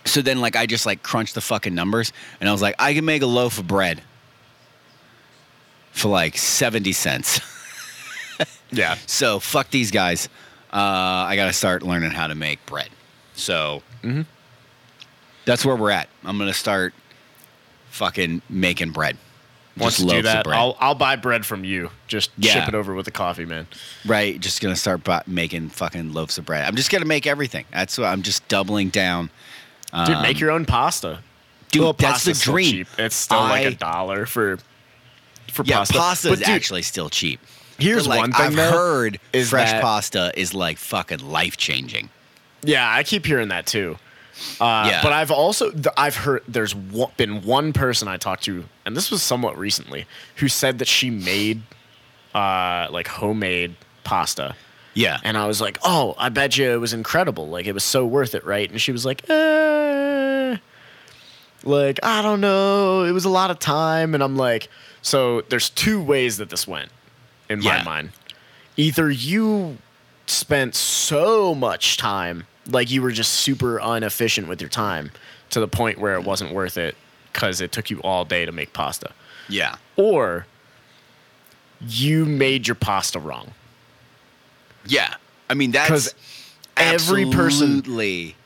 [0.04, 2.94] so then, like, I just like crunched the fucking numbers, and I was like, I
[2.94, 4.02] can make a loaf of bread
[5.92, 7.40] for like seventy cents.
[8.72, 8.96] Yeah.
[9.06, 10.28] So fuck these guys.
[10.72, 10.76] Uh,
[11.26, 12.88] I got to start learning how to make bread.
[13.34, 14.26] So Mhm.
[15.44, 16.08] that's where we're at.
[16.24, 16.94] I'm gonna start
[17.90, 19.16] fucking making bread.
[19.78, 20.46] Once Just do that.
[20.48, 21.90] I'll I'll buy bread from you.
[22.08, 22.52] Just Yeah.
[22.54, 23.66] ship it over with the coffee, man.
[24.04, 24.38] right.
[24.40, 26.64] Just gonna start bu- making fucking loaves of bread.
[26.66, 27.64] I'm just gonna make everything.
[27.72, 29.30] That's what I'm just doubling down.
[30.06, 31.20] Dude, Um, make your own pasta.
[31.70, 31.82] dude.
[31.82, 32.70] Well, that's the dream.
[32.72, 32.88] cheap.
[32.98, 34.58] It's still like a dollar for
[35.52, 35.94] for Yeah, pasta.
[35.94, 37.40] pasta But is dude, actually still cheap.
[37.78, 41.56] Here's like, one thing I've though, heard is fresh that- pasta is like fucking life
[41.56, 42.10] changing.
[42.62, 43.98] Yeah, I keep hearing that too.
[44.60, 45.02] Uh, Yeah.
[45.02, 49.22] But I've also I've heard there's been one person I talked to, and this was
[49.22, 51.62] somewhat recently, who said that she made
[52.34, 53.74] uh, like homemade
[54.04, 54.54] pasta,
[54.94, 55.18] Yeah.
[55.24, 57.48] and I was like, oh, I bet you it was incredible.
[57.48, 58.70] Like it was so worth it, right?
[58.70, 60.56] And she was like, eh,
[61.64, 64.68] like I don't know, it was a lot of time, and I'm like,
[65.02, 66.90] so there's two ways that this went
[67.48, 68.10] in my mind.
[68.76, 69.78] Either you
[70.26, 75.10] spent so much time, like you were just super inefficient with your time
[75.50, 76.96] to the point where it wasn't worth it
[77.32, 79.12] because it took you all day to make pasta,
[79.48, 79.76] yeah.
[79.96, 80.46] or
[81.80, 83.52] you made your pasta wrong.
[84.86, 85.14] Yeah.
[85.48, 86.14] I mean, that's
[86.76, 88.36] every person- absolutely-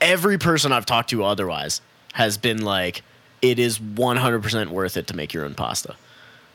[0.00, 1.80] Every person I've talked to otherwise
[2.12, 3.02] has been like,
[3.40, 5.96] it is 100% worth it to make your own pasta.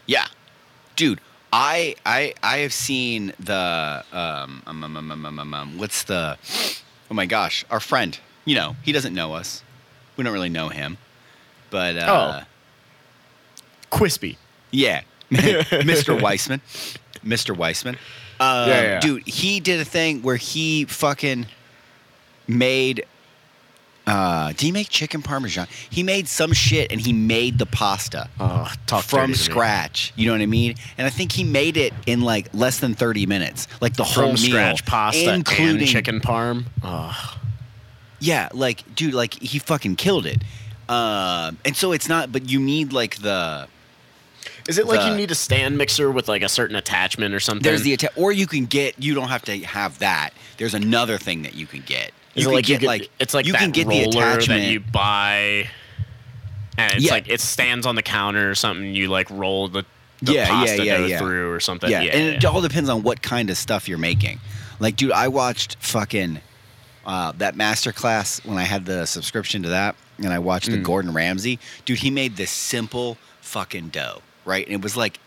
[0.05, 0.27] Yeah,
[0.95, 1.19] dude.
[1.51, 6.03] I I I have seen the um, um, um, um, um, um, um, um what's
[6.03, 6.37] the
[7.09, 9.63] oh my gosh our friend you know he doesn't know us
[10.15, 10.97] we don't really know him
[11.69, 12.45] but uh, Oh.
[13.89, 14.37] Crispy.
[14.71, 16.19] yeah Mr.
[16.21, 16.61] Weissman
[17.25, 17.55] Mr.
[17.55, 17.95] Weissman
[18.39, 18.99] um, Yeah, yeah.
[18.99, 21.47] dude he did a thing where he fucking
[22.47, 23.05] made
[24.09, 28.27] uh, did he make chicken parmesan he made some shit and he made the pasta
[28.39, 29.43] Oh, talk from dirty to me.
[29.45, 30.13] scratch.
[30.15, 30.75] You know what I mean?
[30.97, 34.35] And I think he made it in like less than 30 minutes, like the whole
[34.35, 36.65] From meal, scratch pasta including and chicken parm.
[36.83, 37.35] Oh.
[38.19, 40.41] Yeah, like dude, like he fucking killed it.
[40.89, 43.67] Um, and so it's not, but you need like the
[44.67, 47.39] Is it like The- you need a stand mixer with like a certain attachment or
[47.39, 47.63] something?
[47.63, 50.31] there's the atta- or you can get you don't have to have that.
[50.57, 52.11] There's another thing that you can get.
[52.35, 54.61] Is You it like get you like it's like you can get the attachment.
[54.63, 55.67] that you buy,
[56.77, 57.11] and it's Yeah.
[57.13, 58.93] like it stands on the counter or something.
[58.93, 59.83] You like roll the,
[60.21, 61.19] the Yeah, yeah, pasta yeah, dough yeah.
[61.19, 61.89] through or something.
[61.89, 64.39] Yeah, Yeah, and it all depends on what kind of stuff you're making.
[64.79, 66.39] Like, dude, I watched fucking
[67.05, 70.77] uh, that master class when I had the subscription to that, and I watched the
[70.77, 70.83] Mm.
[70.83, 71.57] Gordon Ramsay.
[71.85, 74.63] Dude, he made this simple fucking dough, right?
[74.65, 75.19] And it was like,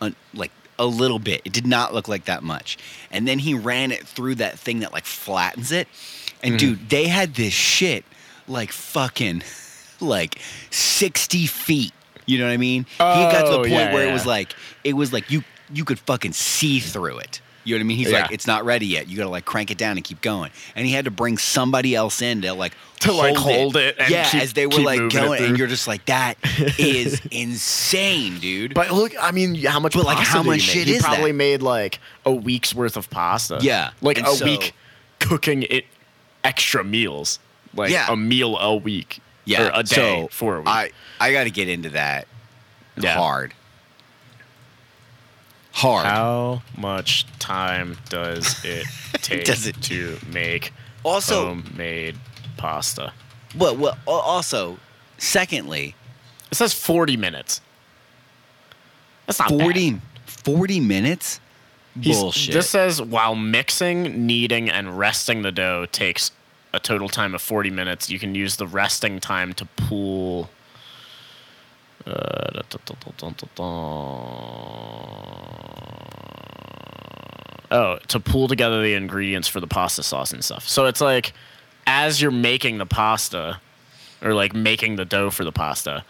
[0.00, 1.42] un, like a little bit.
[1.44, 2.78] It did not look like that much.
[3.10, 5.88] And then he ran it through that thing that like flattens it.
[6.44, 6.58] And Mhm.
[6.58, 8.04] dude, they had this shit
[8.46, 9.42] like fucking
[10.00, 10.38] like
[10.70, 11.92] 60 feet.
[12.26, 12.86] You know what I mean?
[13.00, 14.54] Oh, he got to the Oh, point yeah, where it was like
[14.84, 17.40] it was like you you could fucking see through it.
[17.66, 17.96] You know what I mean?
[17.96, 18.20] He's Yeah.
[18.22, 19.08] like, it's not ready yet.
[19.08, 20.50] You gotta like crank it down and keep going.
[20.76, 24.10] And he had to bring somebody else in to like To, like, hold it and
[24.10, 26.36] yeah, keep- as they were like going, and you're just like, that
[26.78, 28.74] is insane, dude.
[28.74, 29.94] But look, I mean, how much?
[29.94, 31.36] But, like, how much he shit He is probably that?
[31.36, 33.58] made like a week's worth of pasta.
[33.62, 34.72] Yeah, like and a so- week
[35.18, 35.86] cooking it
[36.44, 37.38] extra meals,
[37.74, 38.06] like Yeah.
[38.12, 40.68] a meal a week, Yeah, or a day so for a week.
[40.68, 42.28] I I got to get into that
[42.96, 43.14] Yeah.
[43.16, 43.54] hard.
[45.72, 46.06] Hard.
[46.06, 48.86] How much time does it
[49.22, 52.16] take Does it- to make Also- homemade
[52.56, 53.12] pasta?
[53.56, 54.78] Well, well, also,
[55.18, 55.94] secondly,
[56.50, 57.60] It says 40 minutes.
[59.26, 59.60] That's not bad.
[59.60, 61.40] 40, 40 minutes?
[62.00, 62.54] He's- Bullshit.
[62.54, 66.30] This says while mixing, kneading, and resting the dough takes
[66.72, 68.10] a total time of 40 minutes.
[68.10, 70.50] You can use the resting time to pool.
[72.06, 73.64] Uh, da, da, da.
[77.70, 80.68] Oh, to pool together the ingredients for the pasta sauce and stuff.
[80.68, 81.32] So it's like
[81.86, 83.60] as you're making the pasta
[84.22, 86.04] or like making the dough for the pasta,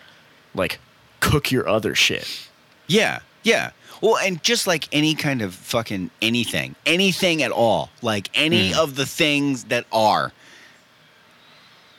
[0.55, 0.79] like
[1.21, 2.49] cook your other shit.
[2.87, 3.71] Yeah, yeah.
[4.01, 8.79] Well, and just like any kind of fucking anything, anything at all, like any Hmm.
[8.79, 10.33] of the things that are,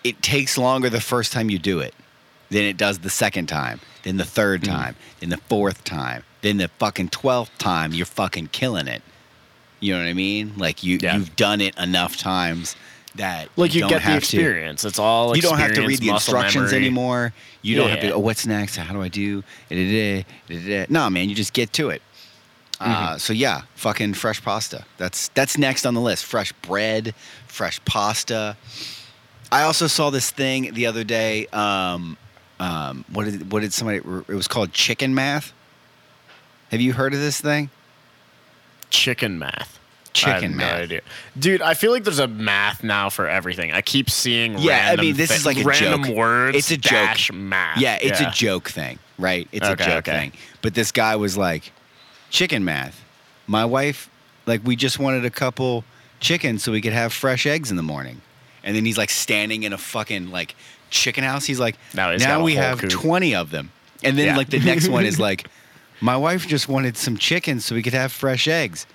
[0.03, 1.93] it takes longer the first time you do it
[2.49, 4.71] than it does the second time, then the third Hmm.
[4.73, 7.93] time, then the fourth time, then the fucking twelfth time.
[7.93, 9.01] You're fucking killing it.
[9.79, 10.53] You know what I mean?
[10.57, 11.17] Like you, Yeah.
[11.17, 12.75] you've done it enough times
[13.17, 14.83] that Like you don't get the have to- experience.
[14.85, 16.77] It's all you don't have to read the instructions memory.
[16.85, 17.33] anymore.
[17.61, 18.11] You don't have to.
[18.11, 18.75] Oh, what's next?
[18.75, 19.43] How do I do?
[20.89, 22.01] No, man, you just get to it.
[22.79, 22.91] Mm-hmm.
[22.91, 24.83] Uh, so yeah, fucking fresh pasta.
[24.97, 26.25] That's that's next on the list.
[26.25, 27.15] Fresh bread,
[27.47, 28.57] fresh pasta.
[29.51, 31.47] I also saw this thing the other day.
[31.47, 32.17] Um,
[32.59, 33.99] um, what did what did somebody?
[33.99, 35.53] It was called chicken math.
[36.71, 37.69] Have you heard of this thing?
[38.89, 39.79] Chicken math.
[40.15, 40.77] Chicken math.
[40.77, 41.01] No idea.
[41.37, 43.71] Dude, I feel like there's a math now for everything.
[43.71, 46.15] I keep seeing Yeah, I mean, this thi- is like a random joke.
[46.15, 46.57] words.
[46.57, 47.33] It's a joke.
[47.33, 47.77] math.
[47.79, 49.47] Yeah, it's a joke thing, right?
[49.51, 50.17] It's Okay, a joke okay.
[50.17, 50.31] thing.
[50.61, 51.71] But this guy was like,
[52.29, 53.03] chicken math.
[53.47, 54.09] My wife,
[54.45, 55.83] like, we just wanted a couple
[56.19, 58.21] chickens so we could have fresh eggs in the morning.
[58.63, 60.55] And then he's like standing in a fucking like
[60.89, 61.45] chicken house.
[61.45, 63.71] He's like, Now now, he's a we have coop." 20 of them.
[64.03, 64.37] And then Yeah.
[64.37, 65.47] like the next one is like,
[66.01, 68.87] my wife just wanted some chickens so we could have fresh eggs.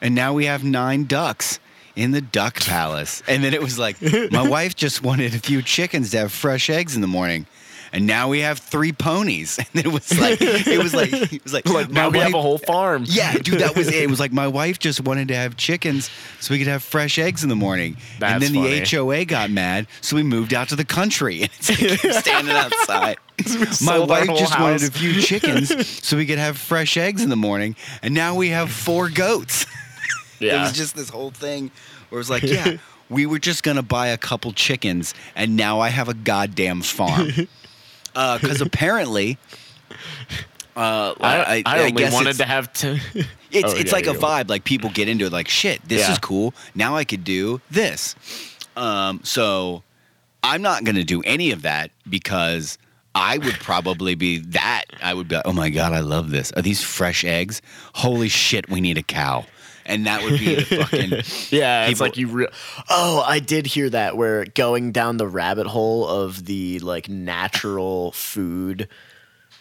[0.00, 1.58] And now we have nine ducks
[1.94, 3.22] in the duck palace.
[3.26, 3.96] And then it was like,
[4.30, 7.46] my wife just wanted a few chickens to have fresh eggs in the morning.
[7.92, 9.58] And now we have three ponies.
[9.72, 12.38] And it was like, it was like, it was like, Like now we have wife-
[12.38, 13.04] a whole farm.
[13.06, 13.94] yeah, dude, that was it.
[13.94, 17.18] It was like my wife just wanted to have chickens so we could have fresh
[17.18, 17.96] eggs in the morning.
[18.18, 18.80] That's and then funny.
[18.80, 21.42] the HOA got mad, so we moved out to the country.
[21.42, 23.16] And it's like standing outside.
[23.82, 27.36] my wife just wanted a few chickens so we could have fresh eggs in the
[27.36, 27.76] morning.
[28.02, 29.64] And now we have four goats.
[30.40, 30.58] Yeah.
[30.58, 31.70] It was just this whole thing
[32.08, 32.76] where it was like, yeah,
[33.08, 37.28] we were just gonna buy a couple chickens, and now I have a goddamn farm.
[38.14, 39.36] Because apparently,
[40.74, 43.00] uh, I, I, only guess wanted it's- to have to.
[43.50, 44.48] it's Oh, it's yeah, like a vibe.
[44.48, 45.32] Like people get into it.
[45.32, 46.12] Like shit, this Yeah.
[46.12, 46.54] is cool.
[46.74, 48.14] Now I could do this.
[48.76, 49.82] Um, so
[50.42, 52.78] I'm not gonna do any of that because
[53.14, 54.84] I would probably be that.
[55.02, 55.36] I would be.
[55.36, 56.52] like, Oh my god, I love this.
[56.52, 57.60] Are these fresh eggs?
[57.94, 59.44] Holy shit, we need a cow.
[59.88, 60.64] And that would be the
[61.42, 61.56] fucking.
[61.58, 62.26] Yeah, it's like you.
[62.28, 62.48] Re-
[62.90, 64.16] oh, I did hear that.
[64.16, 68.88] Where going down the rabbit hole of the like natural food,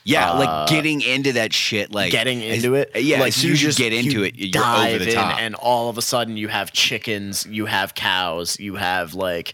[0.04, 1.92] Yeah, Uh, like getting into that shit.
[1.94, 2.92] Like getting into it.
[2.96, 5.40] Yeah, like as you get into it, you're dive over the in, top.
[5.40, 9.54] and all of a sudden you have chickens, you have cows, you have like,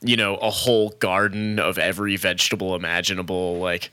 [0.00, 3.58] you know, a whole garden of every vegetable imaginable.
[3.58, 3.90] Like,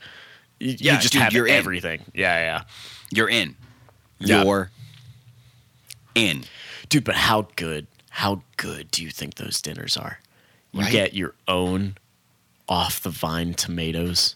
[0.60, 1.54] y- Yeah, you just dude, have you're in.
[1.54, 2.04] everything.
[2.14, 2.62] Yeah, yeah.
[3.10, 3.56] you're in.
[4.20, 4.44] Yeah.
[4.44, 4.70] You're
[6.16, 6.44] in.
[6.88, 10.18] Dude, but how good, how good do you think those dinners are?
[10.72, 10.90] You Right.
[10.92, 11.96] get your own
[12.68, 14.34] off the vine tomatoes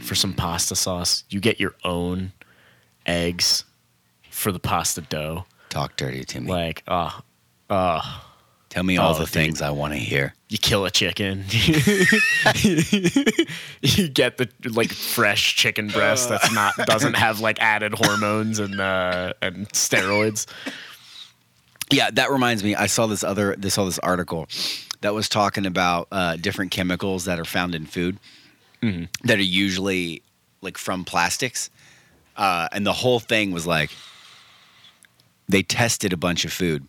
[0.00, 1.24] for some pasta sauce.
[1.28, 2.32] You get your own
[3.06, 3.64] eggs
[4.30, 5.44] for the pasta dough.
[5.68, 6.50] Talk dirty to me.
[6.50, 7.10] Like, uh,
[7.70, 8.00] uh,
[8.70, 9.32] Tell me all Oh, the dude.
[9.34, 10.32] things I want to hear.
[10.48, 11.44] you kill a chicken.
[11.50, 11.74] you
[14.08, 19.34] get the like fresh chicken breast that's not doesn't have like added hormones and uh,
[19.42, 20.46] and steroids.
[21.92, 22.74] Yeah, that reminds me.
[22.74, 24.48] I saw this other, this saw this article
[25.02, 28.18] that was talking about uh, different chemicals that are found in food
[29.24, 30.22] that are usually
[30.60, 31.70] like from plastics,
[32.36, 33.90] uh, and the whole thing was like
[35.48, 36.86] they tested a bunch of food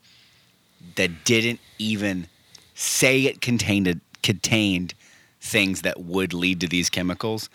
[0.95, 2.27] that didn't even
[2.75, 4.93] say it contained contained
[5.41, 7.49] things that would lead to these chemicals.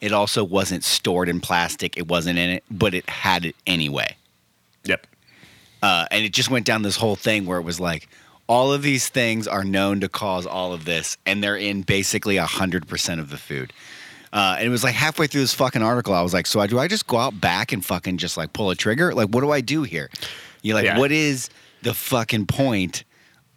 [0.00, 1.96] It also wasn't stored in plastic.
[1.96, 4.16] It wasn't in it, but it had it anyway.
[4.84, 5.06] Yep.
[5.84, 8.08] Uh, and it just went down this whole thing where it was like
[8.46, 12.38] all of these things are known to cause all of this, and they're in basically
[12.38, 13.70] hundred percent of the food.
[14.32, 16.66] Uh, and it was like halfway through this fucking article, I was like, "So I,
[16.66, 19.12] do I just go out back and fucking just like pull a trigger?
[19.12, 20.08] Like, what do I do here?
[20.62, 20.98] You're like, Yeah.
[20.98, 21.50] what is
[21.82, 23.04] the fucking point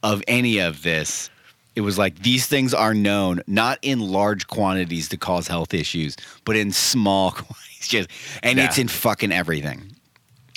[0.04, 1.30] of any of this
[1.78, 6.18] it was like these things are known not in large quantities to cause health issues,
[6.44, 7.88] but in small quantities.
[7.88, 8.10] Just
[8.44, 9.96] and it's in fucking everything.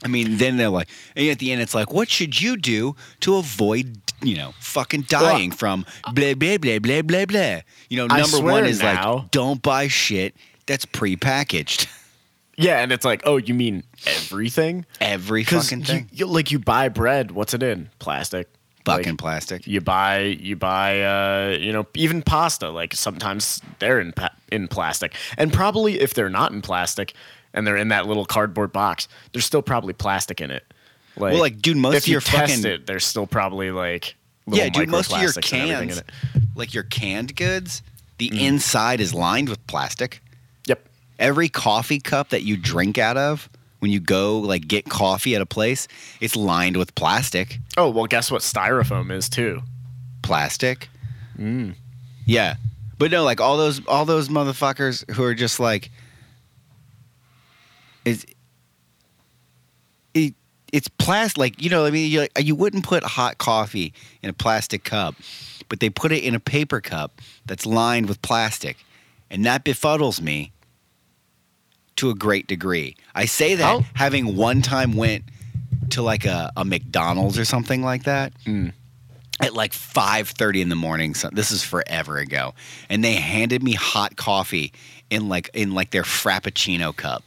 [0.04, 2.96] I mean, then they're like, and at the end, it's like, what should you do
[3.20, 5.84] to avoid, you know, fucking dying from
[6.14, 7.60] blah blah blah blah blah blah.
[7.88, 10.34] You know, I number one is now- like, don't buy shit
[10.66, 11.86] that's prepackaged.
[12.56, 14.84] Yeah, and it's like, oh, you mean everything?
[15.00, 17.88] Every fucking you, thing, you- like you buy bread, what's it in?
[18.00, 18.48] Plastic.
[18.84, 19.66] fucking Like, plastic.
[19.66, 24.68] you buy you buy uh you know even pasta like sometimes they're in pa- in
[24.68, 27.14] plastic and probably if they're not in plastic
[27.54, 30.64] and they're in that little cardboard box there's still probably plastic in it
[31.16, 33.70] like, Well, like, dude, most if of you your test fucking- it there's still probably
[33.70, 34.14] like
[34.46, 37.82] little Yeah, dude, most of your microplastics and everything in cans, like your canned goods,
[38.18, 38.40] the Mm.
[38.40, 40.22] inside is lined with plastic.
[40.66, 40.86] yep
[41.18, 43.48] Every coffee cup that you drink out of
[43.80, 45.88] when you go like get coffee at a place,
[46.20, 47.58] it's lined with plastic.
[47.76, 49.62] oh well guess what styrofoam is too
[50.22, 50.88] Plastic.
[51.38, 51.74] Mm.
[52.26, 52.54] Yeah.
[52.98, 55.90] But no, like all those all those motherfuckers who are just like
[58.04, 58.24] is
[60.14, 60.34] it
[60.72, 63.92] it's plastic like you know I mean you like, you wouldn't put hot coffee
[64.22, 65.14] in a plastic cup,
[65.68, 68.76] but they put it in a paper cup that's lined with plastic,
[69.30, 70.52] and that befuddles me
[71.96, 72.96] to a great degree.
[73.14, 75.24] I say that How- having one time went
[75.90, 78.72] to like a, a McDonald's or something like that Mm.
[79.40, 81.14] at like 5:30 in the morning.
[81.14, 82.54] So this is forever ago,
[82.88, 84.72] and they handed me hot coffee
[85.10, 87.24] in like in like their frappuccino cup.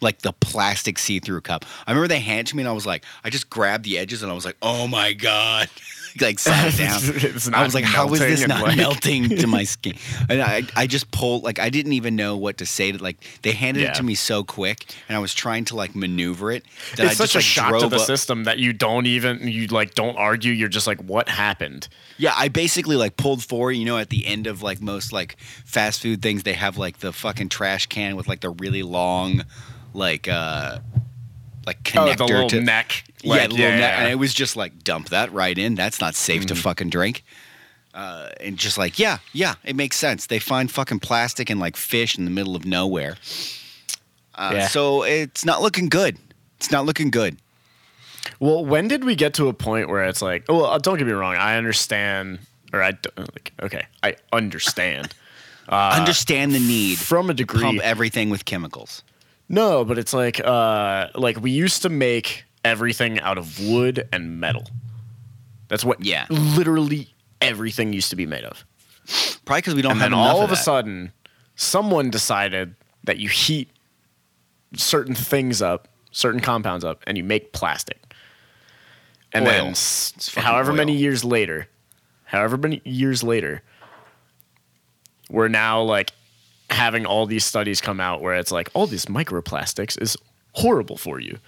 [0.00, 1.64] Like the plastic see-through cup.
[1.86, 3.98] I remember they handed it to me and I was like, I just grabbed the
[3.98, 5.68] edges and I was like, oh my God.
[6.20, 7.54] like sat down.
[7.54, 9.94] I was like, how is this not like- melting to my skin?
[10.28, 12.90] And I, I just pulled, like, I didn't even know what to say.
[12.92, 13.90] To, like, they handed Yeah.
[13.90, 16.64] it to me so quick, and I was trying to like maneuver it
[16.96, 19.06] that it's I such just a like shock to the up- system that you don't
[19.06, 23.44] even you like don't argue you're just like what happened Yeah, I basically like pulled
[23.44, 23.72] forward.
[23.72, 26.98] You know, at the end of like most like fast food things, they have like
[26.98, 29.44] the fucking trash can with like the really long,
[29.98, 30.78] like uh,
[31.66, 34.00] like connector oh the little to neck yeah, like, the little net, yeah.
[34.02, 35.74] and it was just like dump that right in.
[35.74, 36.58] That's not safe to Mhm.
[36.58, 37.24] fucking drink.
[37.94, 40.26] Uh, and just like yeah, yeah, it makes sense.
[40.26, 43.16] They find fucking plastic and like fish in the middle of nowhere.
[44.34, 44.68] Uh, Yeah.
[44.68, 46.16] So it's not looking good.
[46.58, 47.38] It's not looking good.
[48.40, 51.06] Well, when did we get to a point where it's like, oh, well, don't get
[51.06, 52.40] me wrong, I understand,
[52.72, 55.14] or I don't- like, okay, I understand
[55.68, 57.62] uh, Understand the need from a to degree.
[57.62, 59.02] pump everything with chemicals.
[59.48, 64.38] No, but it's like, uh, like we used to make everything out of wood and
[64.40, 64.64] metal.
[65.68, 66.26] That's what, Yeah.
[66.28, 68.64] literally everything used to be made of.
[69.44, 71.12] Probably because we don't and have then all of of a sudden,
[71.56, 73.70] someone decided that you heat
[74.76, 78.12] certain things up, certain compounds up, and you make plastic.
[79.32, 79.50] And Oil.
[79.50, 81.68] then, s- It's fucking however many years later,
[82.24, 83.62] however many years later,
[85.30, 86.12] we're now like
[86.70, 90.16] having all these studies come out where it's like all these microplastics is
[90.52, 91.38] horrible for you,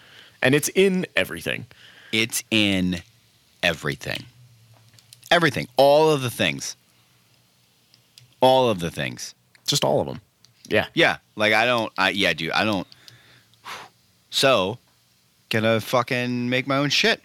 [0.43, 1.67] and it's in everything.
[2.13, 3.03] It's in
[3.63, 4.25] everything.
[5.31, 5.69] Everything.
[5.77, 6.77] All of the things.
[8.41, 9.35] All of the things.
[9.67, 10.21] Just all of them.
[10.69, 10.87] Yeah.
[10.95, 11.19] Yeah.
[11.37, 12.87] Like I don't I yeah, dude, I don't
[14.31, 14.79] so
[15.51, 17.23] gonna fucking make my own shit.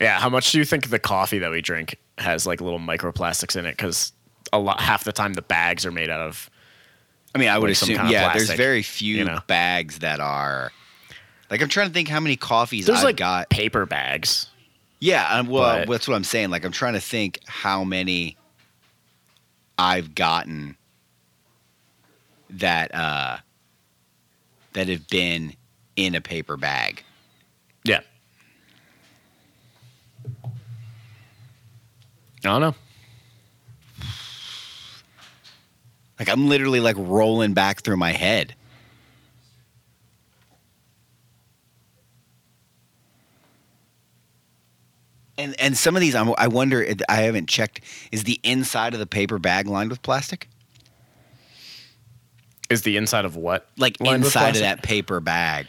[0.00, 3.56] Yeah, how much do you think the coffee that we drink has like little microplastics
[3.56, 3.76] in it?
[3.76, 4.12] Because
[4.52, 6.50] a lot, half the time the bags are made out of.
[7.34, 9.38] I mean, I would Like some assume kind of yeah, there's very few you know?
[9.46, 10.72] bags that are
[11.50, 13.48] like I'm trying to think how many coffees There's I've like got.
[13.50, 14.48] paper bags.
[14.98, 16.50] Yeah, um, well, But- that's what I'm saying.
[16.50, 18.36] Like, I'm trying to think how many
[19.78, 20.76] I've gotten
[22.50, 23.38] that uh,
[24.74, 25.54] that have been
[25.96, 27.02] in a paper bag.
[27.84, 28.00] Yeah.
[30.44, 30.48] I
[32.42, 32.74] don't know.
[36.20, 38.54] Like, I'm literally like rolling back through my head.
[45.38, 46.86] And and some of these, I'm, I wonder.
[47.08, 47.80] I haven't checked.
[48.12, 50.50] Is the inside of the paper bag lined with plastic?
[52.68, 53.66] Is the inside of what?
[53.78, 55.68] Like lined inside of that paper bag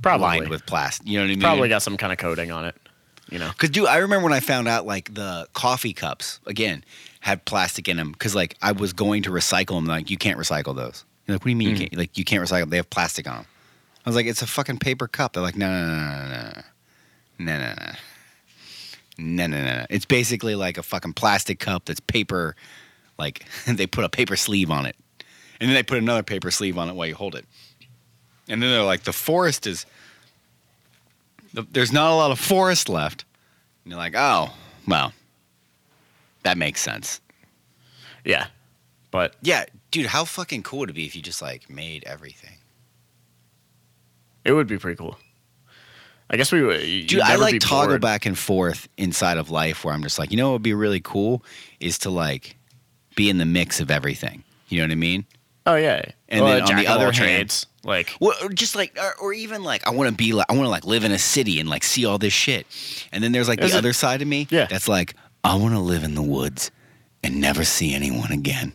[0.00, 0.26] Probably.
[0.26, 1.06] lined with plastic.
[1.06, 1.40] You know what I mean?
[1.40, 2.76] Probably got some kind of coating on it.
[3.32, 3.50] You know.
[3.56, 6.84] Cause dude, I remember when I found out like the coffee cups again
[7.20, 8.14] had plastic in them.
[8.14, 9.86] Cause like I was going to recycle them.
[9.86, 11.06] Like you can't recycle those.
[11.26, 11.70] You're like, what do you mean?
[11.70, 11.96] You can't?
[11.96, 12.60] Like you can't recycle?
[12.60, 12.70] Them.
[12.70, 13.46] They have plastic on them.
[14.04, 15.32] I was like, it's a fucking paper cup.
[15.32, 16.52] They're like, no, no, no, no, no,
[17.38, 17.92] no, no, no,
[19.18, 19.86] no, no, no, no.
[19.88, 22.54] It's basically like a fucking plastic cup that's paper.
[23.18, 24.96] Like they put a paper sleeve on it,
[25.58, 27.46] and then they put another paper sleeve on it while you hold it.
[28.46, 29.86] And then they're like, the forest is
[31.52, 33.24] the- there's not a lot of forest left.
[33.84, 34.52] And you're like, oh,
[34.86, 35.12] well,
[36.44, 37.20] That makes sense.
[38.24, 38.46] Yeah,
[39.10, 42.56] but Yeah, dude, how fucking cool would it be if you just like made everything?
[44.44, 45.16] it would be pretty cool.
[46.30, 46.80] I guess we would.
[47.06, 50.36] Dude, I like toggle back and forth inside of life where I'm just like, you
[50.36, 51.44] know what would be really cool
[51.78, 52.56] is to like
[53.14, 54.42] be in the mix of everything.
[54.68, 55.26] You know what I mean?
[55.66, 58.96] Oh yeah, And Well, then on the other hand- trades, like Well, or just like,
[59.00, 61.12] or, or even like, I want to be like, I want to like live in
[61.12, 62.66] a city and like see all this shit.
[63.12, 64.66] And then there's like the it- other side of me Yeah.
[64.66, 65.14] that's like,
[65.44, 66.70] I want to live in the woods
[67.24, 68.72] and never see anyone again.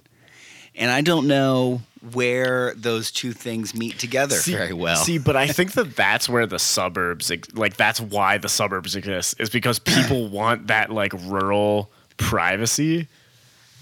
[0.76, 1.82] And I don't know
[2.14, 4.97] where those two things meet together very well.
[4.97, 9.39] See, but I think that that's where the suburbs, like that's why the suburbs exist,
[9.39, 13.08] is because people want that like rural privacy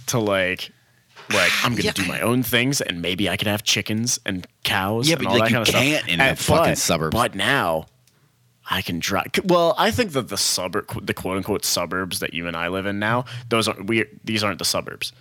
[0.07, 0.71] to like,
[1.31, 1.91] like I'm gonna Yeah.
[1.91, 5.07] do my own things, and maybe I could have chickens and cows.
[5.09, 6.77] Yeah, and but, all like, that you kind of can't in the And- fucking but-
[6.77, 7.13] suburbs.
[7.15, 7.87] But now.
[8.67, 9.27] I can drive.
[9.43, 12.87] Well, I think that the suburb, the quote unquote suburbs that you and I live
[12.87, 14.05] in now, those aren't we.
[14.23, 15.11] These aren't the suburbs.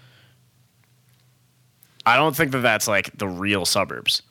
[2.06, 4.22] I don't think that that's like the real suburbs.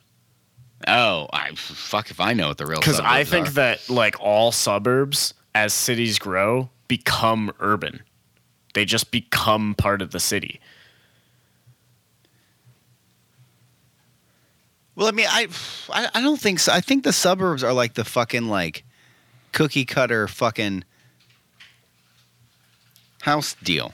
[0.87, 3.03] oh, I fuck if I know what the real suburbs are.
[3.03, 3.51] because I think are.
[3.51, 8.01] that like all suburbs, as cities grow, become urban.
[8.73, 10.59] They just become part of the city.
[14.95, 15.47] Well, I mean, I,
[15.89, 16.71] I, I don't think so.
[16.71, 18.83] I think the suburbs are like the fucking like
[19.51, 20.83] cookie cutter fucking
[23.21, 23.93] house deal.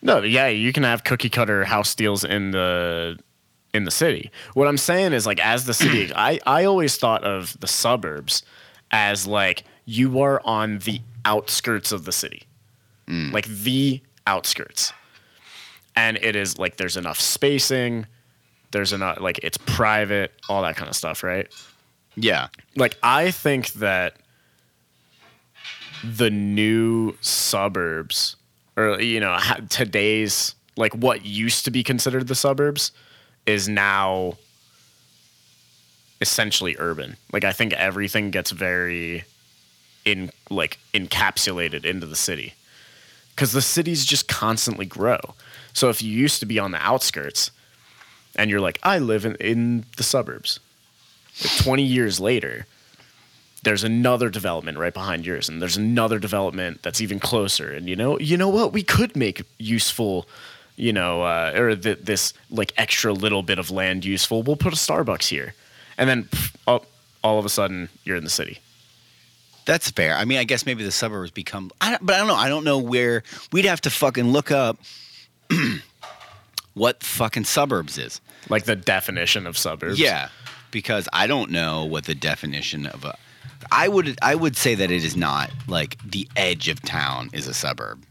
[0.00, 3.18] No, yeah, you can have cookie cutter house deals in the
[3.72, 4.30] in the city.
[4.54, 8.42] What I'm saying is like as the city, I I always thought of the suburbs
[8.90, 12.44] as like you are on the outskirts of the city,
[13.06, 13.32] mm.
[13.32, 14.92] like the outskirts,
[15.96, 18.06] and it is like there's enough spacing,
[18.74, 21.46] there's enough like it's private, all that kind of stuff, right?
[22.16, 22.48] Yeah.
[22.76, 24.16] like I think that
[26.04, 28.36] the new suburbs
[28.76, 29.38] or you know
[29.70, 32.92] today's like what used to be considered the suburbs
[33.46, 34.36] is now
[36.20, 37.16] essentially urban.
[37.32, 39.24] Like I think everything gets very
[40.04, 42.54] in like encapsulated into the city
[43.36, 45.20] cuz the cities just constantly grow.
[45.72, 47.52] So if you used to be on the outskirts
[48.36, 50.60] and you're like I live in in the suburbs.
[51.42, 52.66] Like 20 years later,
[53.64, 57.96] there's another development right behind yours and there's another development that's even closer and you
[57.96, 60.28] know you know what we could make useful
[60.76, 64.72] you know uh, or th- this like extra little bit of land useful we'll put
[64.72, 65.54] a starbucks here
[65.96, 66.84] and then pff, all,
[67.22, 68.60] all of a sudden you're in the city
[69.66, 70.14] That's fair.
[70.14, 72.34] I mean, I guess maybe the suburbs become, I but I don't know.
[72.36, 74.76] I don't know where we'd have to fucking look up
[76.74, 78.20] what fucking suburbs is.
[78.48, 80.28] like the definition of suburbs Yeah,
[80.70, 83.16] because I don't know what the definition of a.
[83.72, 87.46] I would I would say that it is not like the edge of town is
[87.48, 88.04] a suburb.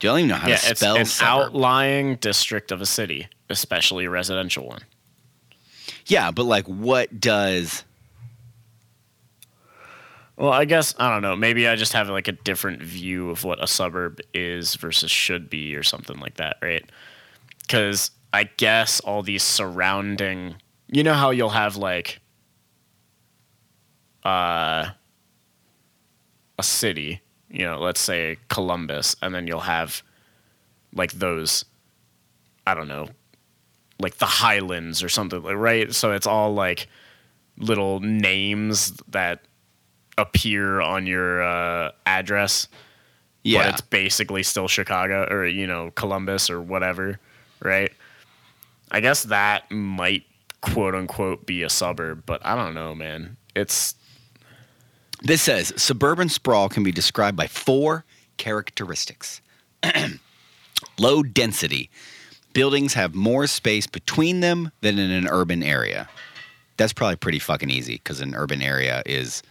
[0.00, 1.46] Do you don't even know how yeah to it's spell an suburb?
[1.48, 4.80] outlying district of a city especially a residential one
[6.06, 7.82] yeah, but like, what does?
[10.36, 11.36] Well, I guess I don't know.
[11.36, 15.48] Maybe I just have like a different view of what a suburb is versus should
[15.48, 16.84] be, or something like that, right?
[17.60, 20.56] Because I guess all these surrounding,
[20.88, 22.20] you know, how you'll have like
[24.24, 24.86] uh,
[26.58, 30.02] a city, you know, let's say Columbus, and then you'll have
[30.92, 31.64] like those,
[32.66, 33.08] I don't know,
[34.00, 35.94] like the Highlands or something, like right?
[35.94, 36.88] So it's all like
[37.56, 39.42] little names that
[40.18, 42.78] appear on your uh, address, but
[43.42, 47.18] Yeah, it's basically still Chicago or you know Columbus or whatever,
[47.60, 47.92] right?
[48.90, 50.24] I guess that might
[50.60, 53.36] quote unquote be a suburb, but I don't know, man.
[53.54, 53.94] It's
[55.22, 58.04] This says suburban sprawl can be described by four
[58.36, 59.40] characteristics
[60.98, 61.90] low density.
[62.52, 66.08] Buildings have more space between them than in an urban area.
[66.76, 69.42] That's probably pretty fucking easy because an urban area is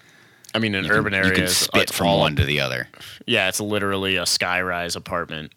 [0.55, 2.59] I mean, an you can- urban you area can spit from all- one to the
[2.59, 2.87] other.
[3.25, 5.51] Yeah, it's literally a skyrise apartment.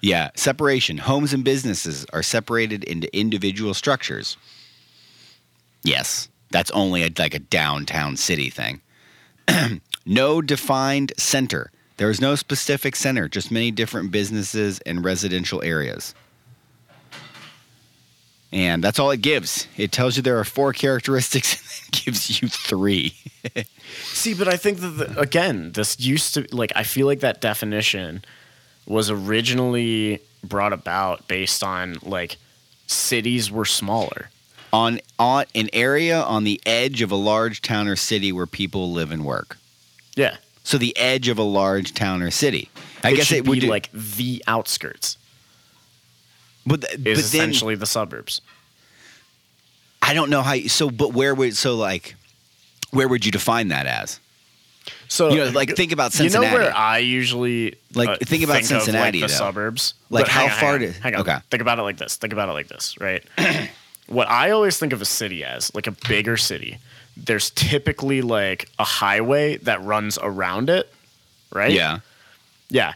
[0.00, 0.98] Yeah, separation.
[0.98, 4.36] Homes and businesses are separated into individual structures.
[5.82, 8.80] Yes, that's only a, like a downtown city thing.
[10.06, 11.70] no defined center.
[11.96, 16.14] There is no specific center, just many different businesses and residential areas.
[18.50, 19.66] And that's all it gives.
[19.76, 23.14] It tells you there are four characteristics and then gives you three.
[24.04, 27.40] See, but I think that the, again, this used to like I feel like that
[27.40, 28.24] definition
[28.86, 32.36] was originally brought about based on like
[32.86, 34.30] cities were smaller.
[34.72, 38.92] on on an area on the edge of a large town or city where people
[38.92, 39.58] live and work.
[40.16, 40.36] Yeah.
[40.64, 42.70] So the edge of a large town or city.
[43.04, 45.16] I it guess it would be do- like the outskirts.
[46.68, 48.40] But, th- Is but then essentially the suburbs.
[50.00, 50.52] I don't know how.
[50.52, 52.14] You, so, but where would so like
[52.90, 54.20] where would you define that as?
[55.08, 58.60] So You know, like, think about You know where I usually Like, uh, think about
[58.60, 59.38] of, Cincinnati, like, the though.
[59.38, 59.94] suburbs.
[60.10, 61.20] Like, But how on, far hang on, hang on.
[61.22, 61.36] okay.
[61.50, 62.16] Think about it like this.
[62.16, 63.22] Think about it like this, right?
[64.06, 66.78] what I always think of a city as, like a bigger city,
[67.16, 70.92] there's typically like a highway that runs around it,
[71.52, 71.72] right?
[71.72, 72.00] Yeah.
[72.70, 72.92] Yeah.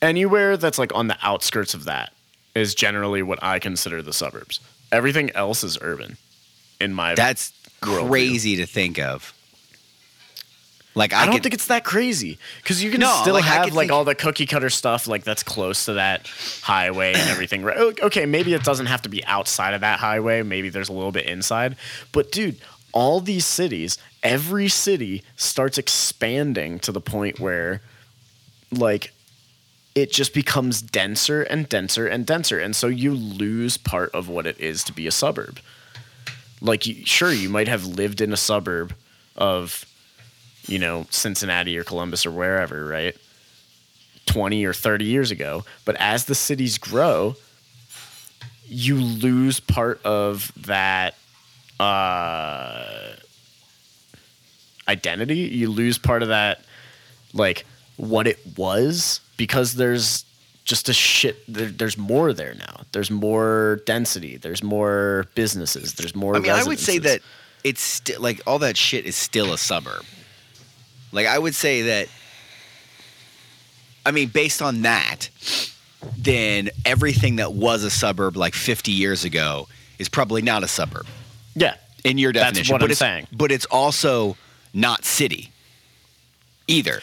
[0.00, 2.12] Anywhere that's like on the outskirts of that
[2.54, 4.60] is generally what I consider the suburbs.
[4.90, 6.16] Everything else is urban,
[6.80, 7.14] in my.
[7.14, 9.32] That's crazy to think of.
[10.94, 13.44] Like I, I don't could, think it's that crazy because you can No, still like,
[13.44, 16.26] have like think- all the cookie cutter stuff like that's close to that
[16.62, 17.62] highway and everything.
[17.62, 17.76] Right?
[17.78, 20.42] Oh, okay, maybe it doesn't have to be outside of that highway.
[20.42, 21.76] Maybe there's a little bit inside.
[22.12, 22.58] But dude,
[22.92, 27.80] all these cities, every city starts expanding to the point where,
[28.70, 29.14] like,
[29.94, 34.46] it just becomes denser and denser and denser, and so you lose part of what
[34.46, 35.60] it is to be a suburb.
[36.60, 38.94] Like, sure, you might have lived in a suburb
[39.36, 39.86] of
[40.66, 43.16] you know, Cincinnati or Columbus or wherever, right?
[44.26, 45.64] 20 or 30 years ago.
[45.84, 47.36] But as the cities grow,
[48.66, 51.16] you lose part of that
[51.80, 53.12] uh,
[54.88, 55.38] identity.
[55.38, 56.64] You lose part of that,
[57.32, 57.64] like,
[57.96, 60.24] what it was because there's
[60.64, 61.36] just a shit.
[61.52, 62.82] There, there's more there now.
[62.92, 64.36] There's more density.
[64.36, 65.94] There's more businesses.
[65.94, 66.36] There's more.
[66.36, 67.22] I mean, I would say that
[67.64, 70.04] it's still like all that shit is still a suburb.
[71.10, 72.06] Like I would say that.
[74.06, 75.28] I mean, based on that,
[76.16, 79.66] then everything that was a suburb like 50 years ago
[79.98, 81.06] is probably not a suburb
[81.56, 81.74] Yeah.
[82.04, 83.26] in your definition, That's what but I'm it's, saying.
[83.32, 84.36] But it's also
[84.72, 85.50] not city
[86.68, 87.00] either.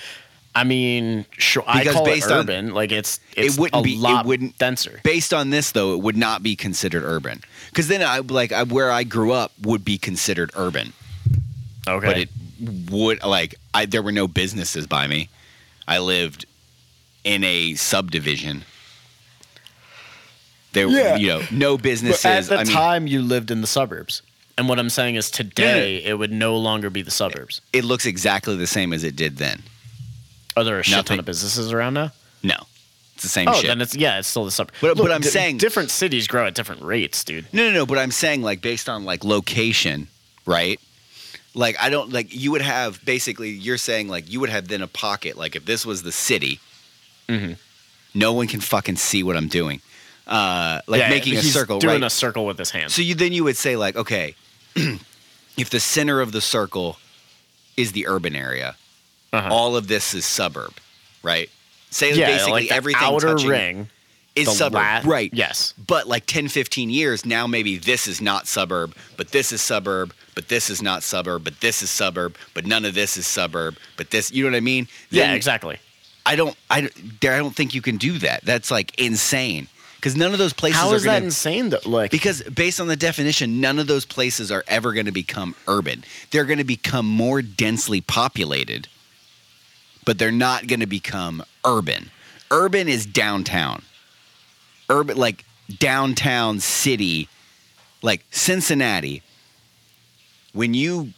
[0.60, 1.64] I mean, sure.
[1.66, 2.74] I Because call based it on- urban.
[2.74, 5.00] like it's it's wouldn't a be- it lot wouldn't- denser.
[5.04, 7.42] Based on this, though, it would not be considered urban.
[7.70, 10.94] Because then, I like I, where I grew up would be considered urban.
[11.88, 12.06] Okay.
[12.06, 12.30] but it
[12.92, 15.30] would like I there were no businesses by me.
[15.88, 16.46] I lived
[17.24, 18.64] in a subdivision.
[20.74, 21.16] There, Yeah.
[21.16, 22.26] you know, no But businesses.
[22.26, 24.22] at the I mean, time, you lived in the suburbs,
[24.58, 27.62] and what I'm saying is today it would no longer be the suburbs.
[27.74, 29.64] it looks exactly the same as it did then.
[30.58, 31.06] Are there a shit Nothing.
[31.06, 32.12] ton of businesses around now?
[32.44, 32.56] No,
[33.14, 33.56] it's the same shit.
[33.56, 33.68] Oh, shit.
[33.68, 34.78] then it's yeah, it's still the suburbs.
[34.82, 37.46] But- but I'm saying- different cities grow at different rates, dude.
[37.54, 37.86] no, no, no.
[37.86, 40.08] But I'm saying like based on like location,
[40.46, 40.80] right?
[41.56, 44.82] Like I don't like you would have basically you're saying like you would have then
[44.82, 46.60] a pocket like if this was the city,
[47.28, 47.58] Mhm.
[48.14, 49.82] no one can fucking see what I'm doing.
[50.28, 52.08] Uh, like Yeah, making a he's circle, doing right?
[52.08, 52.94] a circle with his hands.
[52.94, 54.36] So you then you would say like, okay,
[55.58, 56.98] if the center of the circle
[57.76, 58.76] is the urban area,
[59.32, 59.54] Uh-huh.
[59.54, 60.74] all of this is suburb,
[61.24, 61.50] right?
[61.92, 63.90] Say yeah, basically like the everything outer touching ring
[64.36, 65.30] is suburb, la- right?
[65.34, 65.74] Yes.
[65.88, 70.14] But like 10, 15 years now, maybe this is not suburb, but this is suburb,
[70.36, 73.76] but this is not suburb, but this is suburb, but none of this is suburb,
[73.98, 74.88] but this, you know what I mean?
[75.10, 75.78] Yeah, exactly.
[76.26, 78.44] I don't, I, don't- I don't think you can do that.
[78.46, 81.70] That's like insane because none of those places How are gonna, that insane?
[81.70, 85.12] Though, like because based on the definition, none of those places are ever going to
[85.12, 86.04] become urban.
[86.32, 88.88] They're going to become more densely populated,
[90.10, 92.10] but they're not going to become urban.
[92.50, 93.84] Urban is downtown.
[94.90, 95.46] Urban, like
[95.78, 97.30] downtown city,
[98.02, 99.22] like Cincinnati.
[100.52, 101.14] When you,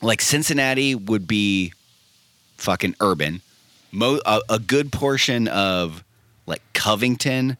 [0.00, 1.74] like Cincinnati would be
[2.56, 3.42] fucking urban.
[3.92, 6.02] Mo- a, a good portion of
[6.46, 7.58] like Covington,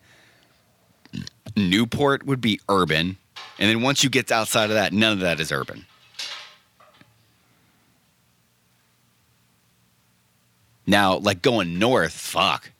[1.58, 3.18] Newport would be urban.
[3.58, 5.84] And then once you get outside of that, none of that is urban.
[10.88, 12.72] Now, like going north, fuck.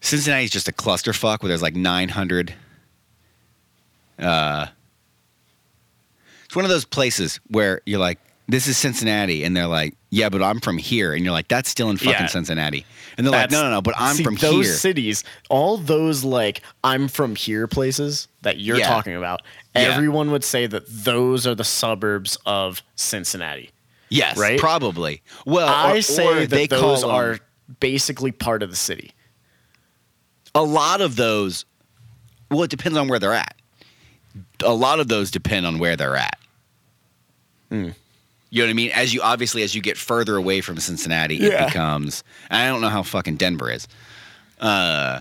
[0.00, 2.54] Cincinnati's just a clusterfuck where there's like 900.
[4.18, 4.66] Uh,
[6.46, 8.18] it's one of those places where you're like,
[8.48, 9.44] this is Cincinnati.
[9.44, 11.12] And they're like, yeah, but I'm from here.
[11.14, 12.26] And you're like, that's still in fucking Yeah.
[12.26, 12.84] Cincinnati.
[13.18, 14.74] And they're like, no, no, no, but I'm See, from those here.
[14.74, 18.88] cities, all those like I'm from here places that you're Yeah.
[18.88, 19.42] talking about.
[19.76, 19.82] Yeah.
[19.82, 23.70] Everyone would say that those are the suburbs of Cincinnati.
[24.10, 24.58] Yes, right?
[24.58, 25.22] Probably.
[25.46, 27.38] Well, I or- say or that they those call are
[27.78, 29.12] basically part of the city.
[30.54, 31.64] a lot of those.
[32.50, 33.54] Well, it depends on where they're at.
[34.64, 36.38] A lot of those depend on where they're at.
[37.68, 37.90] Hmm.
[38.52, 38.90] You know what I mean?
[38.90, 41.64] As you obviously as you get further away from Cincinnati, Yeah.
[41.64, 42.24] it becomes.
[42.50, 43.86] I don't know how fucking Denver is.
[44.58, 45.20] Uh,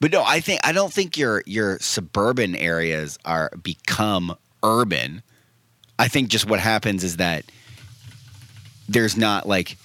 [0.00, 5.22] but no, I think I don't think your your suburban areas are become urban.
[6.00, 7.44] I think just what happens is that
[8.88, 9.76] there's not like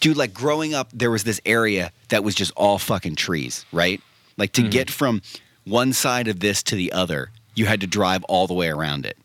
[0.00, 4.00] dude like growing up there was this area that was just all fucking trees right?
[4.36, 4.70] Like to mm-hmm.
[4.70, 5.22] get from
[5.64, 9.04] one side of this to the other you had to drive all the way around
[9.04, 9.16] it.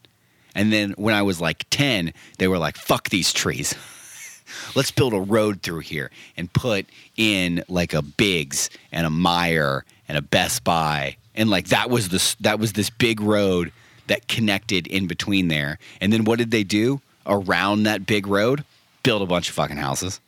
[0.55, 3.75] And then when i was like 10 they were like fuck these trees.
[4.75, 6.85] Let's build a road through here and put
[7.17, 11.17] in like a biggs and a Meijer and a best buy.
[11.35, 13.71] And like that was this that was this big road
[14.07, 15.79] that connected in between there.
[16.01, 18.63] And then what did they do around that big road
[19.03, 20.19] build a bunch of fucking houses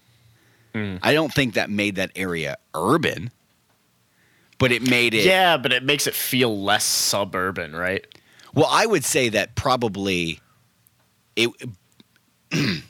[0.73, 0.97] hmm.
[1.01, 3.31] I don't think that made that area urban,
[4.57, 5.25] but it made it.
[5.25, 8.05] Yeah, but it makes it feel less suburban, right?
[8.53, 10.39] Well, I would say that probably
[11.35, 11.49] it.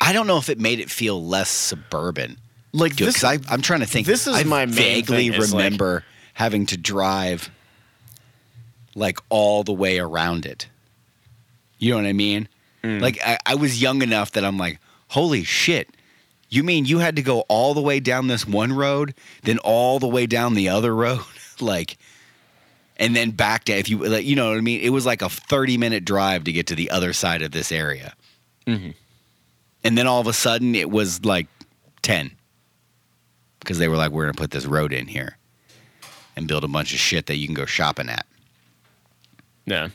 [0.00, 2.38] I don't know if it made it feel less suburban.
[2.72, 4.06] Like Because this, I, I'm trying to think.
[4.06, 6.04] this is I my vaguely is, like- remember
[6.34, 7.50] having to drive
[8.94, 10.68] like all the way around it.
[11.78, 12.48] You know what I mean?
[12.82, 13.00] Mm.
[13.00, 14.78] Like I, I was young enough that I'm like,
[15.08, 15.88] holy shit.
[16.48, 19.14] You mean you had to go all the way down this one road,
[19.44, 21.20] then all the way down the other road,
[21.60, 21.96] like,
[22.98, 24.80] and then back to if you like, you know what I mean?
[24.80, 27.72] It was like a 30 minute drive to get to the other side of this
[27.72, 28.12] area,
[28.66, 28.94] Mhm.
[29.82, 31.46] and then all of a sudden it was like
[32.02, 32.32] 10
[33.60, 35.38] because they were like, we're gonna put this road in here
[36.36, 38.26] and build a bunch of shit that you can go shopping at.
[39.66, 39.88] yeah.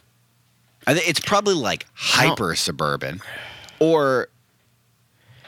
[0.87, 3.21] I think it's probably like hyper suburban,
[3.79, 4.29] or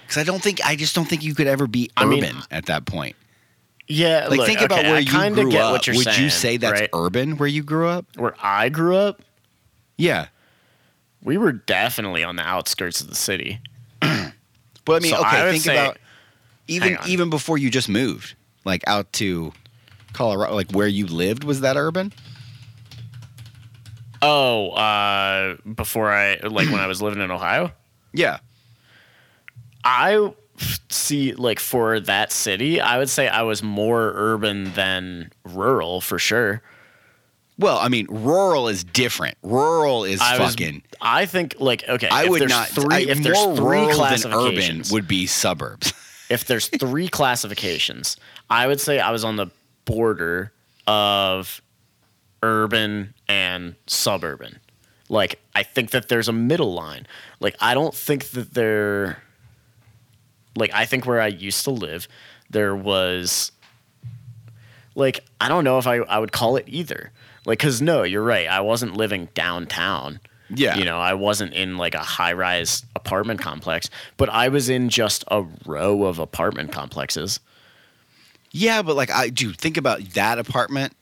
[0.01, 2.35] because I don't think I just don't think you could ever be I urban mean,
[2.51, 3.15] at that point.
[3.87, 5.71] Yeah, Like look, think about okay, where I you kinda grew get up.
[5.71, 6.89] What you're Would you say that's right?
[6.93, 8.05] urban where you grew up?
[8.17, 9.21] where I grew up?
[9.97, 10.27] Yeah,
[11.23, 13.59] We were definitely on the outskirts of the city.
[13.99, 14.07] but
[14.87, 15.97] I mean, So okay, would think say- about
[16.67, 17.09] even hang on.
[17.09, 19.53] even before you just moved, like out to
[20.13, 22.13] Colorado, like where you lived, was that urban?
[24.21, 27.71] Oh, uh, before I like when I was living in Ohio,
[28.13, 28.39] Yeah,
[29.83, 30.33] I
[30.89, 36.19] see like for that city, I would say I was more urban than rural for
[36.19, 36.61] sure.
[37.57, 39.37] Well, I mean, rural is different.
[39.43, 40.81] Rural is I was, fucking.
[41.01, 42.67] I think like okay, I if would there's not.
[42.69, 45.93] Three, I, if there's more three rural than urban classifications, would be suburbs.
[46.29, 48.15] if there's three classifications,
[48.49, 49.47] I would say I was on the
[49.85, 50.53] border
[50.87, 51.61] of
[52.43, 54.59] urban and suburban.
[55.09, 57.07] Like I think that there's a middle line.
[57.39, 59.23] Like I don't think that there
[60.55, 62.07] like I think where I used to live
[62.49, 63.51] there was
[64.95, 67.11] like I don't know if I I would call it either.
[67.45, 68.47] Like cuz no, you're right.
[68.47, 70.19] I wasn't living downtown.
[70.49, 70.77] Yeah.
[70.77, 75.23] You know, I wasn't in like a high-rise apartment complex, but I was in just
[75.29, 77.39] a row of apartment complexes.
[78.51, 80.95] Yeah, but like I do think about that apartment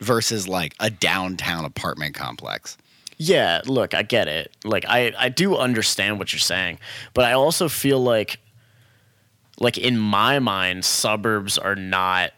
[0.00, 2.76] versus like a downtown apartment complex.
[3.18, 4.54] Yeah, look, I get it.
[4.64, 6.78] Like I I do understand what you're saying,
[7.14, 8.38] but I also feel like
[9.58, 12.32] like in my mind suburbs are not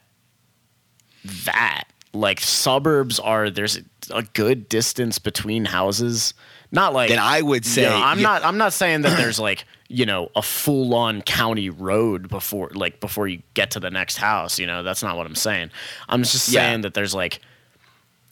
[1.44, 1.84] that.
[2.12, 3.78] Like suburbs are there's
[4.12, 6.32] a good distance between houses.
[6.70, 9.16] Not like Then I would say you know, I'm you- not I'm not saying that
[9.16, 13.80] there's like, you know, a full on county road before like before you get to
[13.80, 15.70] the next house, you know, that's not what I'm saying.
[16.08, 16.60] I'm just Yeah.
[16.60, 17.40] saying that there's like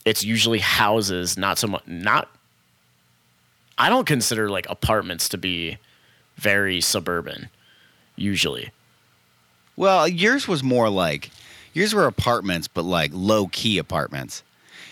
[0.05, 2.29] it's usually houses, not so much not
[3.79, 5.79] I don't consider like apartments to be
[6.37, 7.49] very suburban
[8.17, 8.71] usually.
[9.77, 11.31] Well, yours was more like
[11.73, 14.43] yours were apartments, but like low key apartments.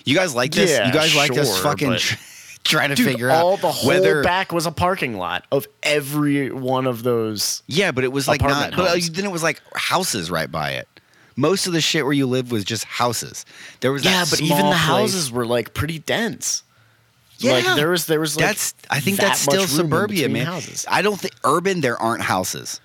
[0.04, 0.70] You guys like this?
[0.70, 2.16] Yeah, you guys like sure, fucking but-
[2.64, 5.66] trying to Dude, figure all out the whole whether back was a parking lot of
[5.82, 7.62] every one of those.
[7.66, 8.74] Yeah, but it was like not.
[8.76, 10.88] But then it was like houses right by it.
[11.36, 13.44] Most of the shit where you lived was just houses.
[13.80, 16.62] There was that Yeah, but even the place- houses were like pretty dense.
[17.38, 18.74] Yeah, Like there was there was like that's.
[18.90, 20.46] I think that that's still suburbia, man.
[20.46, 20.86] Houses.
[20.88, 21.80] I don't think urban.
[21.80, 22.80] There aren't houses.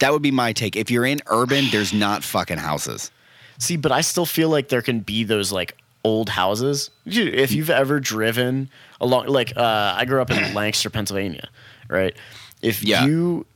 [0.00, 0.76] That would be my take.
[0.76, 3.10] If you're in urban, there's not fucking houses.
[3.58, 6.90] See, but I still feel like there can be those like old houses.
[7.06, 11.48] If you've ever driven along, like uh, I grew up in Lancaster, Pennsylvania,
[11.88, 12.14] right?
[12.60, 13.04] If Yeah.
[13.06, 13.46] you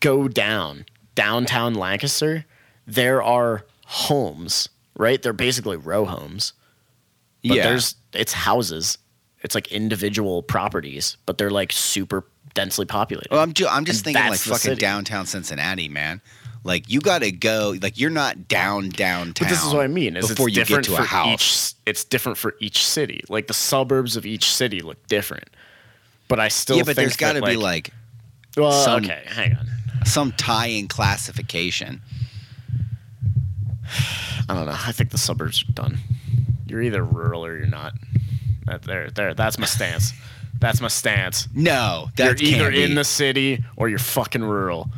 [0.00, 2.44] go down downtown Lancaster,
[2.86, 5.22] there are homes, right?
[5.22, 6.52] They're basically row homes,
[7.42, 8.98] but yeah, there's it's houses.
[9.42, 12.24] It's like individual properties, but they're like super
[12.54, 13.30] densely populated.
[13.30, 14.80] Well, I'm, ju- I'm just And thinking like fucking city.
[14.80, 16.20] downtown Cincinnati, man.
[16.66, 17.74] Like you got to go.
[17.80, 19.34] Like you're not down downtown.
[19.38, 20.16] But this is what I mean.
[20.16, 21.72] Is before it's you get to a house.
[21.72, 23.22] Each, it's different for each city.
[23.28, 25.48] Like the suburbs of each city look different.
[26.28, 27.92] But I still yeah, but think there's got to that, be like
[28.56, 29.66] well, some- okay, hang on.
[30.04, 32.02] some tie-in classification.
[34.48, 34.76] I don't know.
[34.76, 35.98] I think the suburbs are done.
[36.66, 37.92] You're either rural or you're not.
[38.66, 39.34] That there, there.
[39.34, 40.12] That's my stance.
[40.58, 41.48] That's my stance.
[41.54, 44.90] No, that you're either in the city or you're fucking rural.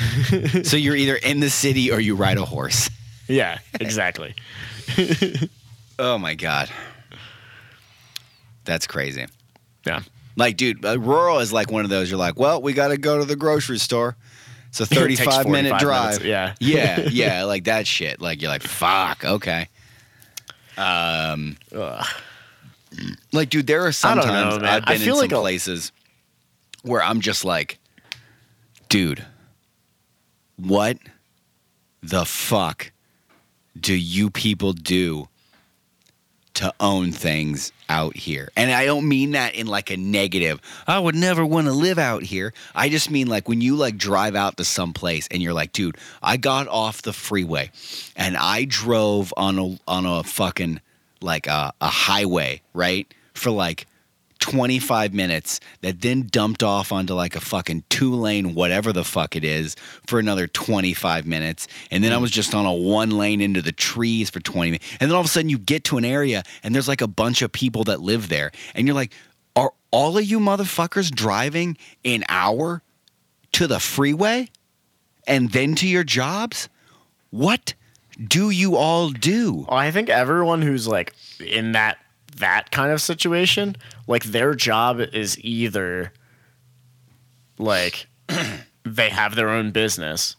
[0.64, 2.88] so you're either in the city or you ride a horse.
[3.28, 4.34] Yeah, exactly.
[5.98, 6.70] Oh my god,
[8.64, 9.26] that's crazy.
[9.86, 10.02] yeah.
[10.36, 12.10] Like, dude, uh, rural is like one of those.
[12.10, 14.16] You're like, well, we got to go to the grocery store.
[14.68, 16.22] It's a takes 35 minute drive.
[16.22, 16.54] minutes, yeah.
[16.58, 18.20] yeah, yeah, like that shit.
[18.20, 19.68] Like you're like, fuck, okay.
[20.78, 22.04] Um, Ugh.
[23.32, 24.62] like, dude, there are I don't know, sometimes.
[24.62, 25.92] I've I been feel in like some a- places
[26.82, 27.78] where I'm just like,
[28.88, 29.24] dude,
[30.66, 30.98] what
[32.02, 32.92] the fuck
[33.78, 35.28] do you people do
[36.54, 38.50] to own things out here?
[38.56, 40.60] And I don't mean that in like a negative.
[40.86, 42.52] I would never want to live out here.
[42.74, 45.72] I just mean like when you like drive out to some place and you're like,
[45.72, 47.70] dude, I got off the freeway
[48.14, 50.80] and I drove on a on a fucking
[51.20, 53.12] like a, a highway, right?
[53.34, 53.86] For like
[54.42, 59.36] 25 minutes that then dumped off onto like a fucking two lane, whatever the fuck
[59.36, 59.76] it is,
[60.08, 61.68] for another 25 minutes.
[61.92, 62.22] And then I mm.
[62.22, 64.86] was just on a one lane into the trees for 20 minutes.
[64.98, 67.06] And then all of a sudden you get to an area and there's like a
[67.06, 68.50] bunch of people that live there.
[68.74, 69.12] And you're like,
[69.54, 72.82] are all of you motherfuckers driving an hour
[73.52, 74.48] to the freeway
[75.24, 76.68] and then to your jobs?
[77.30, 77.74] What
[78.26, 79.66] do you all do?
[79.68, 81.98] I think everyone who's like in that
[82.36, 83.76] that kind of situation,
[84.06, 86.12] like their job is either
[87.58, 88.06] like
[88.84, 90.36] they have their own business.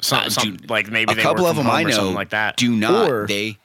[0.00, 2.56] Some, Uh, some do- like maybe a couple of them I know like that.
[2.56, 3.10] do not.
[3.10, 3.58] Or, they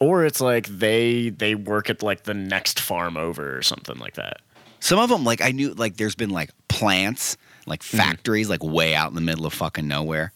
[0.00, 4.14] or it's like they they work at like the next farm over or something like
[4.14, 4.40] that.
[4.80, 7.36] Some of them, like I knew, like there's been like plants,
[7.66, 7.96] like Mm-hmm.
[7.96, 10.32] factories, like way out in the middle of fucking nowhere.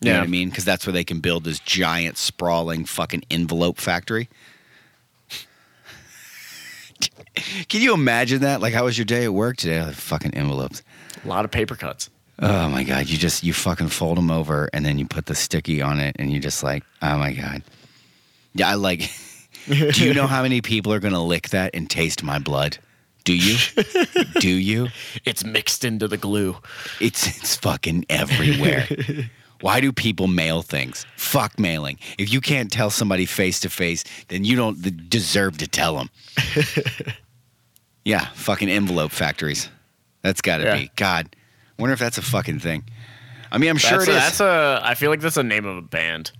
[0.00, 0.20] You know Yeah.
[0.20, 0.48] what I mean?
[0.50, 4.28] Because that's where they can build this giant, sprawling fucking envelope factory.
[7.68, 8.60] can you imagine that?
[8.60, 9.80] Like, how was your day at work today?
[9.80, 10.82] Oh, fucking envelopes.
[11.24, 12.10] A lot of paper cuts.
[12.40, 13.08] Oh my god!
[13.08, 16.16] You just you fucking fold them over and then you put the sticky on it
[16.18, 17.62] and you just like, oh my god.
[18.54, 19.10] Yeah, I like.
[19.66, 22.78] do you know how many people are gonna lick that and taste my blood?
[23.22, 23.56] Do you?
[24.40, 24.88] do you?
[25.24, 26.56] It's mixed into the glue.
[27.00, 28.88] It's it's fucking everywhere.
[29.60, 31.06] Why do people mail things?
[31.16, 31.98] Fuck mailing.
[32.18, 36.10] If you can't tell somebody face to face, then you don't deserve to tell them.
[38.04, 39.68] Yeah, fucking envelope factories.
[40.22, 40.76] That's got to Yeah.
[40.76, 40.90] be.
[40.96, 41.34] God,
[41.78, 42.84] I wonder if that's a fucking thing.
[43.52, 44.22] I mean, I'm sure that's it a, is.
[44.22, 44.80] That's a.
[44.82, 46.32] I feel like that's a name of a band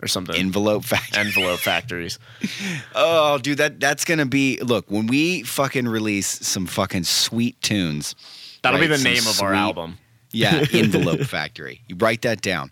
[0.00, 0.34] or something.
[0.36, 1.20] envelope factory.
[1.20, 2.18] Envelope factories.
[2.94, 4.58] Oh, dude, that that's gonna be.
[4.60, 8.14] Look, when we fucking release some fucking sweet tunes,
[8.62, 9.98] That'll right, be the name of our album.
[10.30, 11.82] Yeah, Envelope Factory.
[11.88, 12.70] You write that down.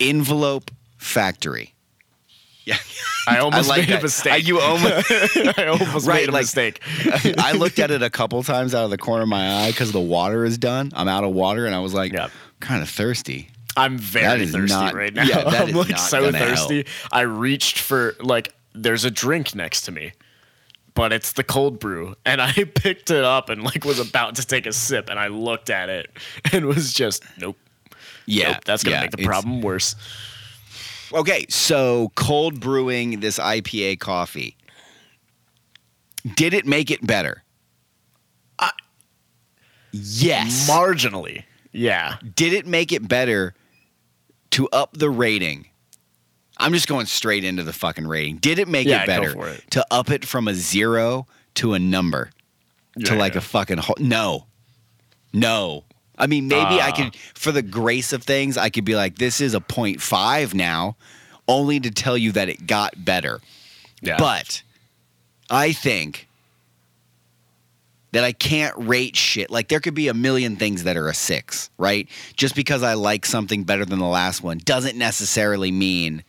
[0.00, 1.73] Envelope Factory.
[2.64, 2.78] Yeah,
[3.28, 4.00] I almost like made that.
[4.00, 4.32] a mistake.
[4.32, 5.10] I- you almost.
[5.58, 6.80] I almost Right, made a like- mistake.
[7.38, 9.92] I looked at it a couple times out of the corner of my eye because
[9.92, 10.90] the water is done.
[10.94, 12.30] I'm out of water, and I was like, Yep.
[12.60, 13.48] kind of thirsty.
[13.76, 15.24] I'm very thirsty not- right now.
[15.24, 16.86] yeah, that I'm like so thirsty.
[17.12, 20.12] I reached for like there's a drink next to me,
[20.94, 24.46] but it's the cold brew, and I picked it up and like was about to
[24.46, 26.08] take a sip, and I looked at it
[26.52, 27.56] and was just nope,
[28.26, 28.64] Yeah, nope.
[28.64, 29.96] That's gonna yeah, make the problem worse.
[31.12, 34.56] Okay, so cold brewing this IPA coffee.
[36.36, 37.42] Did it make it better?
[38.58, 38.70] Uh,
[39.92, 40.68] yes.
[40.70, 42.16] Marginally, yeah.
[42.34, 43.54] did it make it better
[44.52, 45.66] to up the rating?
[46.56, 48.36] I'm just going straight into the fucking rating.
[48.36, 49.70] Did it make Yeah, it better it.
[49.72, 52.30] to up it from a zero to a number
[53.04, 53.38] to like yeah.
[53.38, 54.46] a fucking ho- no,
[55.32, 55.84] no.
[56.18, 56.92] I mean, maybe I Ah.
[56.92, 60.96] could, for the grace of things, I could be like, this is a 0.5 now,
[61.48, 63.40] only to tell you that it got better.
[64.00, 64.16] yeah.
[64.18, 64.62] But
[65.50, 66.28] I think
[68.12, 69.50] that I can't rate shit.
[69.50, 72.08] Like there could be a million things that are a six, right?
[72.36, 76.22] Just because I like something better than the last one doesn't necessarily mean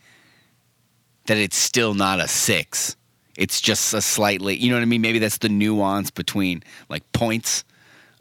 [1.26, 2.96] that it's still not a six.
[3.36, 5.00] It's just a slightly, you know what I mean?
[5.02, 7.62] Maybe that's the nuance between like points.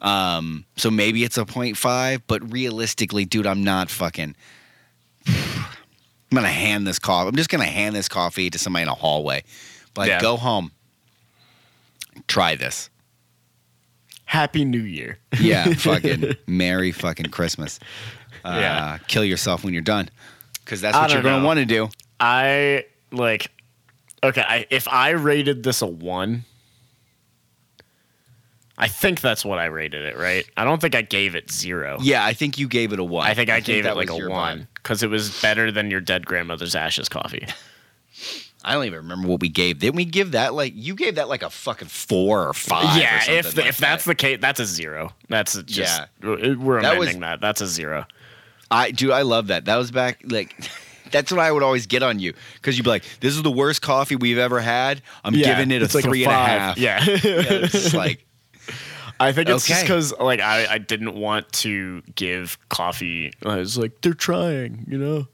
[0.06, 4.36] Um, so maybe it's a 0.5, but realistically, dude, I'm not fucking.
[5.28, 7.30] I'm gonna hand this coffee.
[7.30, 9.44] I'm just gonna hand this coffee to somebody in a hallway.
[9.96, 10.22] Like, Yeah.
[10.22, 10.72] go home.
[12.28, 12.90] Try this.
[14.26, 15.18] Happy New Year.
[15.40, 17.80] Yeah, fucking Merry fucking Christmas.
[18.44, 18.98] Uh, Yeah.
[19.08, 20.10] Kill yourself when you're done,
[20.64, 21.90] because that's what you're don't gonna want to do.
[22.20, 23.50] I like
[24.24, 26.44] okay, I, if I rated this a 1,
[28.78, 30.46] I think that's what I rated it, right?
[30.58, 31.98] I don't think I gave it 0.
[32.02, 33.26] Yeah, I think you gave it a one.
[33.26, 36.02] I think I, gave that it like a 1 cuz it was better than your
[36.02, 37.48] dead grandmother's ashes coffee.
[38.64, 39.80] I don't even remember what we gave.
[39.80, 42.98] Didn't we give that like you gave that like a fucking four or five?
[42.98, 45.14] yeah, or something if like if that's the case, that's a zero.
[45.30, 46.56] That's just Yeah.
[46.56, 47.42] we're That was- that.
[47.42, 48.08] That's a zero.
[48.72, 49.12] I do.
[49.12, 49.66] I love that.
[49.66, 50.56] That was back like.
[51.12, 53.52] That's what I would always get on you because you'd be like, "This is the
[53.52, 55.04] worst coffee we've ever had.
[55.24, 58.26] I'm giving it a it's like three and a half." Yeah, Yeah, it's like
[59.20, 63.34] I think it's just because like I, I didn't want to give coffee.
[63.46, 65.28] I was like, they're trying, you know.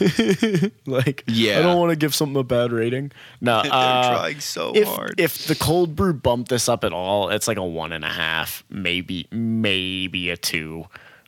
[0.86, 1.58] like, Yeah.
[1.58, 3.12] I don't want to give something a bad rating.
[3.40, 5.14] No, they're uh, trying so if hard.
[5.18, 8.08] if the cold brew bumped this up at all, it's like a one and a
[8.08, 10.86] half, maybe maybe a two,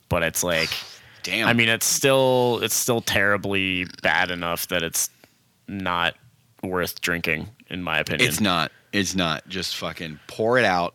[0.09, 0.70] but it's like,
[1.22, 1.49] Damn.
[1.49, 5.11] I mean, it's still it's still terribly bad enough that it's
[5.68, 6.14] not
[6.62, 8.28] worth drinking, in my opinion.
[8.28, 8.70] It's not.
[8.92, 9.47] It's not.
[9.49, 10.94] Just fucking pour it out.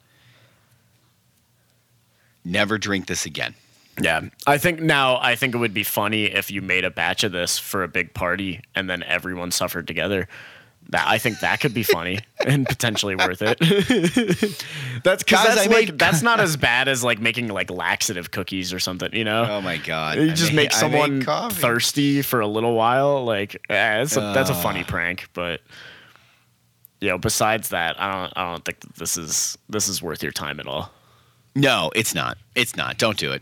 [2.43, 3.53] Never drink this again.
[4.01, 7.23] Yeah, I think now I think it would be funny if you made a batch
[7.23, 10.27] of this for a big party and then everyone suffered together.
[10.89, 13.59] That I think that could be funny and potentially worth it.
[15.03, 18.31] that's because that's I like made- that's not as bad as like making like laxative
[18.31, 19.13] cookies or something.
[19.13, 20.17] You know, Oh my god!
[20.17, 21.21] you I just made- make someone
[21.51, 23.23] thirsty for a little while.
[23.25, 25.61] Like eh, that's a, that's a funny prank, but
[26.99, 30.23] you know, besides that, I don't I don't think that this is this is worth
[30.23, 30.91] your time at all.
[31.55, 32.37] No, it's not.
[32.55, 32.97] It's not.
[32.97, 33.41] Don't do it.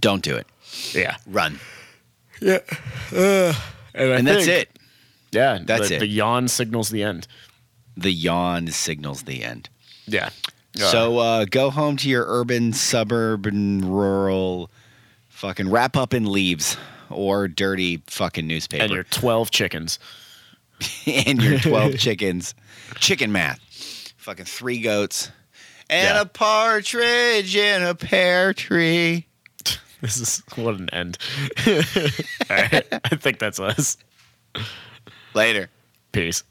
[0.00, 0.46] Don't do it.
[0.92, 1.58] Yeah, Run.
[2.40, 2.58] yeah,
[3.12, 3.56] and,
[3.94, 4.70] I And that's it.
[5.32, 5.98] Yeah, That's the, it.
[6.00, 7.26] The yawn signals the end.
[7.96, 9.68] The yawn signals the end.
[10.06, 10.30] Yeah.
[10.74, 14.70] So uh, go home to your urban, suburban, rural,
[15.28, 16.76] fucking wrap up in leaves
[17.08, 18.84] or dirty fucking newspaper.
[18.84, 19.98] and your twelve chickens.
[21.06, 22.54] and your 12 chickens.
[22.96, 23.60] Chicken math.
[24.18, 25.30] Fucking three goats.
[25.88, 26.20] And Yeah.
[26.22, 29.26] a partridge in a pear tree.
[30.02, 31.16] This is what an end.
[31.66, 31.74] All
[32.50, 33.96] right, I think that's us.
[35.34, 35.70] Later.
[36.12, 36.44] Peace.